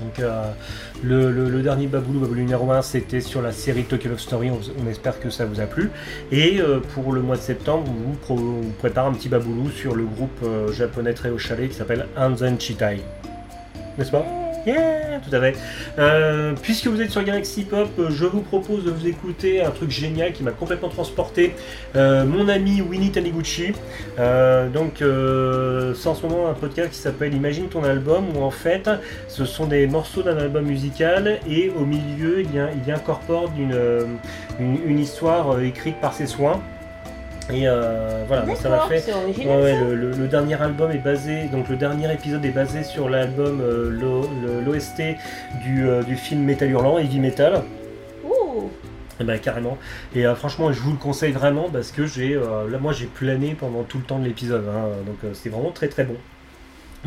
Donc, 0.00 0.20
euh, 0.20 0.44
le, 1.02 1.32
le- 1.32 1.48
le 1.48 1.60
dernier 1.62 1.88
Baboulou, 1.88 2.20
Baboulou 2.20 2.40
numéro 2.42 2.70
1, 2.70 2.82
c'était 2.82 3.20
sur 3.20 3.42
la 3.42 3.50
série 3.50 3.82
Tokyo 3.82 4.10
Love 4.10 4.20
Story. 4.20 4.48
On, 4.50 4.60
on 4.84 4.88
espère 4.88 5.18
que 5.18 5.28
ça 5.28 5.44
vous 5.44 5.60
a 5.60 5.64
plu. 5.66 5.90
Et 6.30 6.60
euh, 6.60 6.78
pour 6.94 7.12
le 7.12 7.20
mois 7.20 7.34
de 7.36 7.40
septembre, 7.40 7.84
on 7.88 8.10
vous, 8.10 8.16
pro- 8.16 8.34
on 8.34 8.60
vous 8.62 8.72
prépare 8.78 9.06
un 9.06 9.12
petit 9.12 9.28
Baboulou 9.28 9.70
sur 9.70 9.96
le 9.96 10.04
groupe 10.04 10.38
euh, 10.44 10.70
japonais 10.72 11.14
très 11.14 11.30
au 11.30 11.38
chalet 11.38 11.68
qui 11.68 11.74
s'appelle 11.74 12.06
Anzen 12.16 12.60
Chitai. 12.60 12.98
N'est-ce 13.98 14.12
pas? 14.12 14.24
Yeah, 14.66 15.20
tout 15.20 15.34
à 15.34 15.40
fait. 15.40 15.56
Euh, 15.98 16.54
puisque 16.60 16.86
vous 16.86 17.00
êtes 17.00 17.10
sur 17.10 17.22
Galaxy 17.22 17.64
Pop, 17.64 17.88
euh, 17.98 18.10
je 18.10 18.26
vous 18.26 18.40
propose 18.40 18.84
de 18.84 18.90
vous 18.90 19.06
écouter 19.06 19.62
un 19.62 19.70
truc 19.70 19.90
génial 19.90 20.32
qui 20.32 20.42
m'a 20.42 20.50
complètement 20.50 20.88
transporté. 20.88 21.54
Euh, 21.96 22.24
mon 22.24 22.48
ami 22.48 22.80
Winnie 22.80 23.10
Taniguchi. 23.10 23.72
Donc, 24.18 24.98
c'est 24.98 26.08
en 26.08 26.14
ce 26.14 26.26
moment 26.26 26.48
un 26.48 26.54
podcast 26.54 26.90
qui 26.90 26.98
s'appelle 26.98 27.34
Imagine 27.34 27.68
ton 27.68 27.84
album, 27.84 28.36
où 28.36 28.42
en 28.42 28.50
fait, 28.50 28.90
ce 29.28 29.44
sont 29.44 29.66
des 29.66 29.86
morceaux 29.86 30.22
d'un 30.22 30.36
album 30.36 30.66
musical 30.66 31.40
et 31.48 31.70
au 31.70 31.84
milieu, 31.84 32.42
il 32.42 32.54
y, 32.54 32.92
incorpore 32.92 33.50
une, 33.58 34.98
histoire 34.98 35.60
écrite 35.60 36.00
par 36.00 36.12
ses 36.12 36.26
soins. 36.26 36.60
Et 37.50 37.66
euh, 37.66 38.24
voilà, 38.26 38.42
donc 38.42 38.56
ça 38.58 38.68
m'a 38.68 38.80
fait. 38.88 39.00
Ouais, 39.46 39.62
ouais, 39.62 39.80
le, 39.80 39.94
le- 39.94 40.10
le 40.12 40.28
dernier 40.28 40.60
album 40.60 40.90
est 40.90 40.98
basé, 40.98 41.44
donc 41.50 41.68
le 41.70 41.76
dernier 41.76 42.12
épisode 42.12 42.44
est 42.44 42.50
basé 42.50 42.84
sur 42.84 43.08
l'album, 43.08 43.60
euh, 43.62 44.62
l'OST 44.66 45.02
du, 45.64 45.88
euh, 45.88 46.02
du 46.02 46.16
film 46.16 46.42
Metal 46.42 46.68
Hurlant, 46.70 46.98
Heavy 46.98 47.20
Metal. 47.20 47.62
Ouh, 48.24 48.68
Eh 49.18 49.24
ben, 49.24 49.38
carrément. 49.38 49.78
Et 50.14 50.24
franchement, 50.36 50.72
je 50.72 50.80
vous 50.80 50.90
le 50.92 50.98
conseille 50.98 51.32
vraiment 51.32 51.70
parce 51.72 51.90
que 51.90 52.04
j'ai, 52.06 52.34
là, 52.34 52.78
moi, 52.78 52.92
j'ai 52.92 53.06
plané 53.06 53.56
pendant 53.58 53.82
tout 53.82 53.96
le 53.98 54.04
temps 54.04 54.18
de 54.18 54.26
l'épisode. 54.26 54.64
hein, 54.68 54.88
donc, 55.06 55.16
c'est 55.32 55.48
vraiment 55.48 55.70
très 55.70 55.88
très 55.88 56.04
bon. 56.04 56.16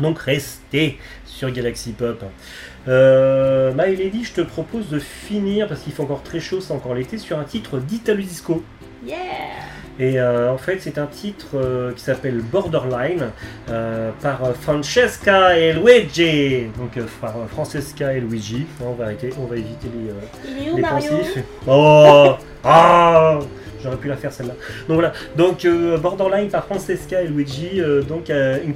Donc, 0.00 0.18
restez 0.18 0.98
sur 1.24 1.52
Galaxy 1.52 1.92
Pop. 1.92 2.24
Euh, 2.88 3.72
My 3.76 3.94
Lady, 3.94 4.24
je 4.24 4.32
te 4.32 4.40
propose 4.40 4.88
de 4.88 4.98
finir 4.98 5.68
parce 5.68 5.82
qu'il 5.82 5.92
fait 5.92 6.02
encore 6.02 6.22
très 6.24 6.40
chaud, 6.40 6.60
c'est 6.60 6.72
encore 6.72 6.94
l'été, 6.94 7.16
sur 7.18 7.38
un 7.38 7.44
titre 7.44 7.78
d'Italo 7.78 8.22
Disco. 8.22 8.62
Yeah 9.04 9.16
Et 9.98 10.18
euh, 10.18 10.52
en 10.52 10.58
fait, 10.58 10.78
c'est 10.80 10.98
un 10.98 11.06
titre 11.06 11.48
euh, 11.54 11.92
qui 11.92 12.02
s'appelle 12.02 12.40
Borderline 12.40 13.30
euh, 13.68 14.10
par 14.22 14.40
Francesca 14.56 15.56
et 15.58 15.72
Luigi. 15.74 16.66
Donc, 16.78 17.04
par 17.20 17.34
Francesca 17.48 18.12
et 18.14 18.20
Luigi. 18.20 18.66
On 18.80 18.92
va 18.92 19.04
arrêter, 19.04 19.30
on 19.38 19.46
va 19.46 19.56
éviter 19.56 19.88
les, 19.94 20.74
les 20.76 20.82
pensifs. 20.82 21.38
Oh 21.66 22.32
Ah 22.64 23.38
J'aurais 23.82 23.96
pu 23.96 24.08
la 24.08 24.16
faire 24.16 24.32
celle-là. 24.32 24.54
Donc 24.88 24.94
voilà. 24.94 25.12
Donc 25.36 25.64
euh, 25.64 25.96
Borderline 25.98 26.48
par 26.48 26.64
Francesca 26.66 27.22
et 27.22 27.26
Luigi. 27.28 27.80
euh, 27.80 28.02
donc 28.02 28.30
euh, 28.30 28.58
une, 28.64 28.74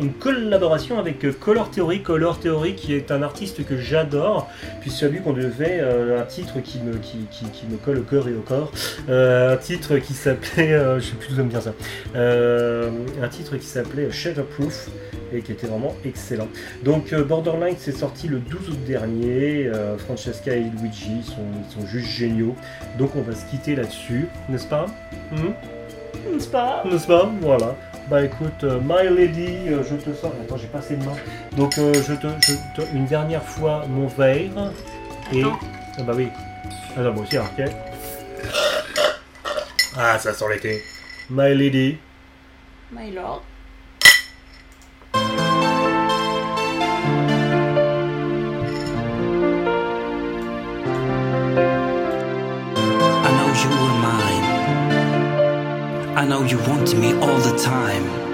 une 0.00 0.12
collaboration 0.14 0.98
avec 0.98 1.24
Color 1.40 1.70
Theory. 1.70 2.02
Color 2.02 2.38
Theory 2.40 2.74
qui 2.74 2.94
est 2.94 3.10
un 3.10 3.22
artiste 3.22 3.64
que 3.66 3.76
j'adore. 3.76 4.48
Puis 4.80 4.90
celui 4.90 5.20
qu'on 5.20 5.32
devait 5.32 5.80
un 5.80 6.22
titre 6.22 6.60
qui 6.62 6.78
me, 6.80 6.94
qui, 6.98 7.18
qui- 7.30 7.66
me 7.70 7.76
colle 7.78 7.98
au 7.98 8.02
cœur 8.02 8.28
et 8.28 8.34
au 8.34 8.40
corps. 8.40 8.70
Un 9.08 9.56
titre 9.56 9.96
qui 9.98 10.12
s'appelait, 10.12 10.78
je 10.98 11.04
sais 11.04 11.14
plus 11.16 11.34
d'où 11.36 11.44
vient 11.48 11.60
ça, 11.60 11.72
un 12.14 13.28
titre 13.28 13.56
qui 13.56 13.66
s'appelait 13.66 14.10
Shatterproof 14.10 14.88
et 15.32 15.40
qui 15.40 15.52
était 15.52 15.66
vraiment 15.66 15.94
excellent. 16.04 16.48
Donc 16.84 17.12
Borderline 17.14 17.74
c'est 17.78 17.96
sorti 17.96 18.28
le 18.28 18.38
12 18.38 18.68
août 18.70 18.78
dernier, 18.86 19.70
Francesca 19.98 20.54
et 20.54 20.60
Luigi 20.80 21.22
sont, 21.24 21.80
sont 21.80 21.86
juste 21.86 22.08
géniaux, 22.08 22.54
donc 22.98 23.16
on 23.16 23.22
va 23.22 23.34
se 23.34 23.44
quitter 23.50 23.74
là-dessus, 23.74 24.26
n'est-ce 24.48 24.66
pas 24.66 24.86
Mhm. 25.32 25.54
C'est 26.38 26.50
pas. 26.50 26.82
N'est-ce 26.84 27.06
pas 27.06 27.30
Voilà. 27.40 27.74
Bah 28.08 28.22
écoute, 28.22 28.64
euh, 28.64 28.78
My 28.82 29.08
Lady, 29.14 29.68
euh, 29.68 29.82
je 29.82 29.96
te 29.96 30.12
sors. 30.14 30.32
Attends, 30.42 30.56
j'ai 30.58 30.66
pas 30.66 30.78
assez 30.78 30.96
de 30.96 31.04
main. 31.04 31.14
Donc 31.56 31.78
euh, 31.78 31.92
je, 32.06 32.12
te, 32.14 32.26
je 32.46 32.52
te- 32.82 32.88
une 32.94 33.06
dernière 33.06 33.42
fois 33.42 33.84
mon 33.88 34.06
verre. 34.08 34.50
Et. 35.32 35.40
Attends. 35.42 35.58
Ah 35.98 36.02
bah 36.02 36.12
oui. 36.14 36.28
Attends, 36.96 37.12
moi 37.12 37.22
aussi, 37.24 37.38
ok. 37.38 37.64
Ah, 39.96 40.18
ça 40.18 40.32
sent 40.34 40.44
l'été. 40.50 40.82
My 41.30 41.54
Lady. 41.54 41.98
My 42.92 43.10
lord. 43.12 43.42
I 56.24 56.26
know 56.26 56.42
you 56.42 56.56
want 56.56 56.96
me 56.96 57.12
all 57.12 57.38
the 57.40 57.54
time. 57.58 58.33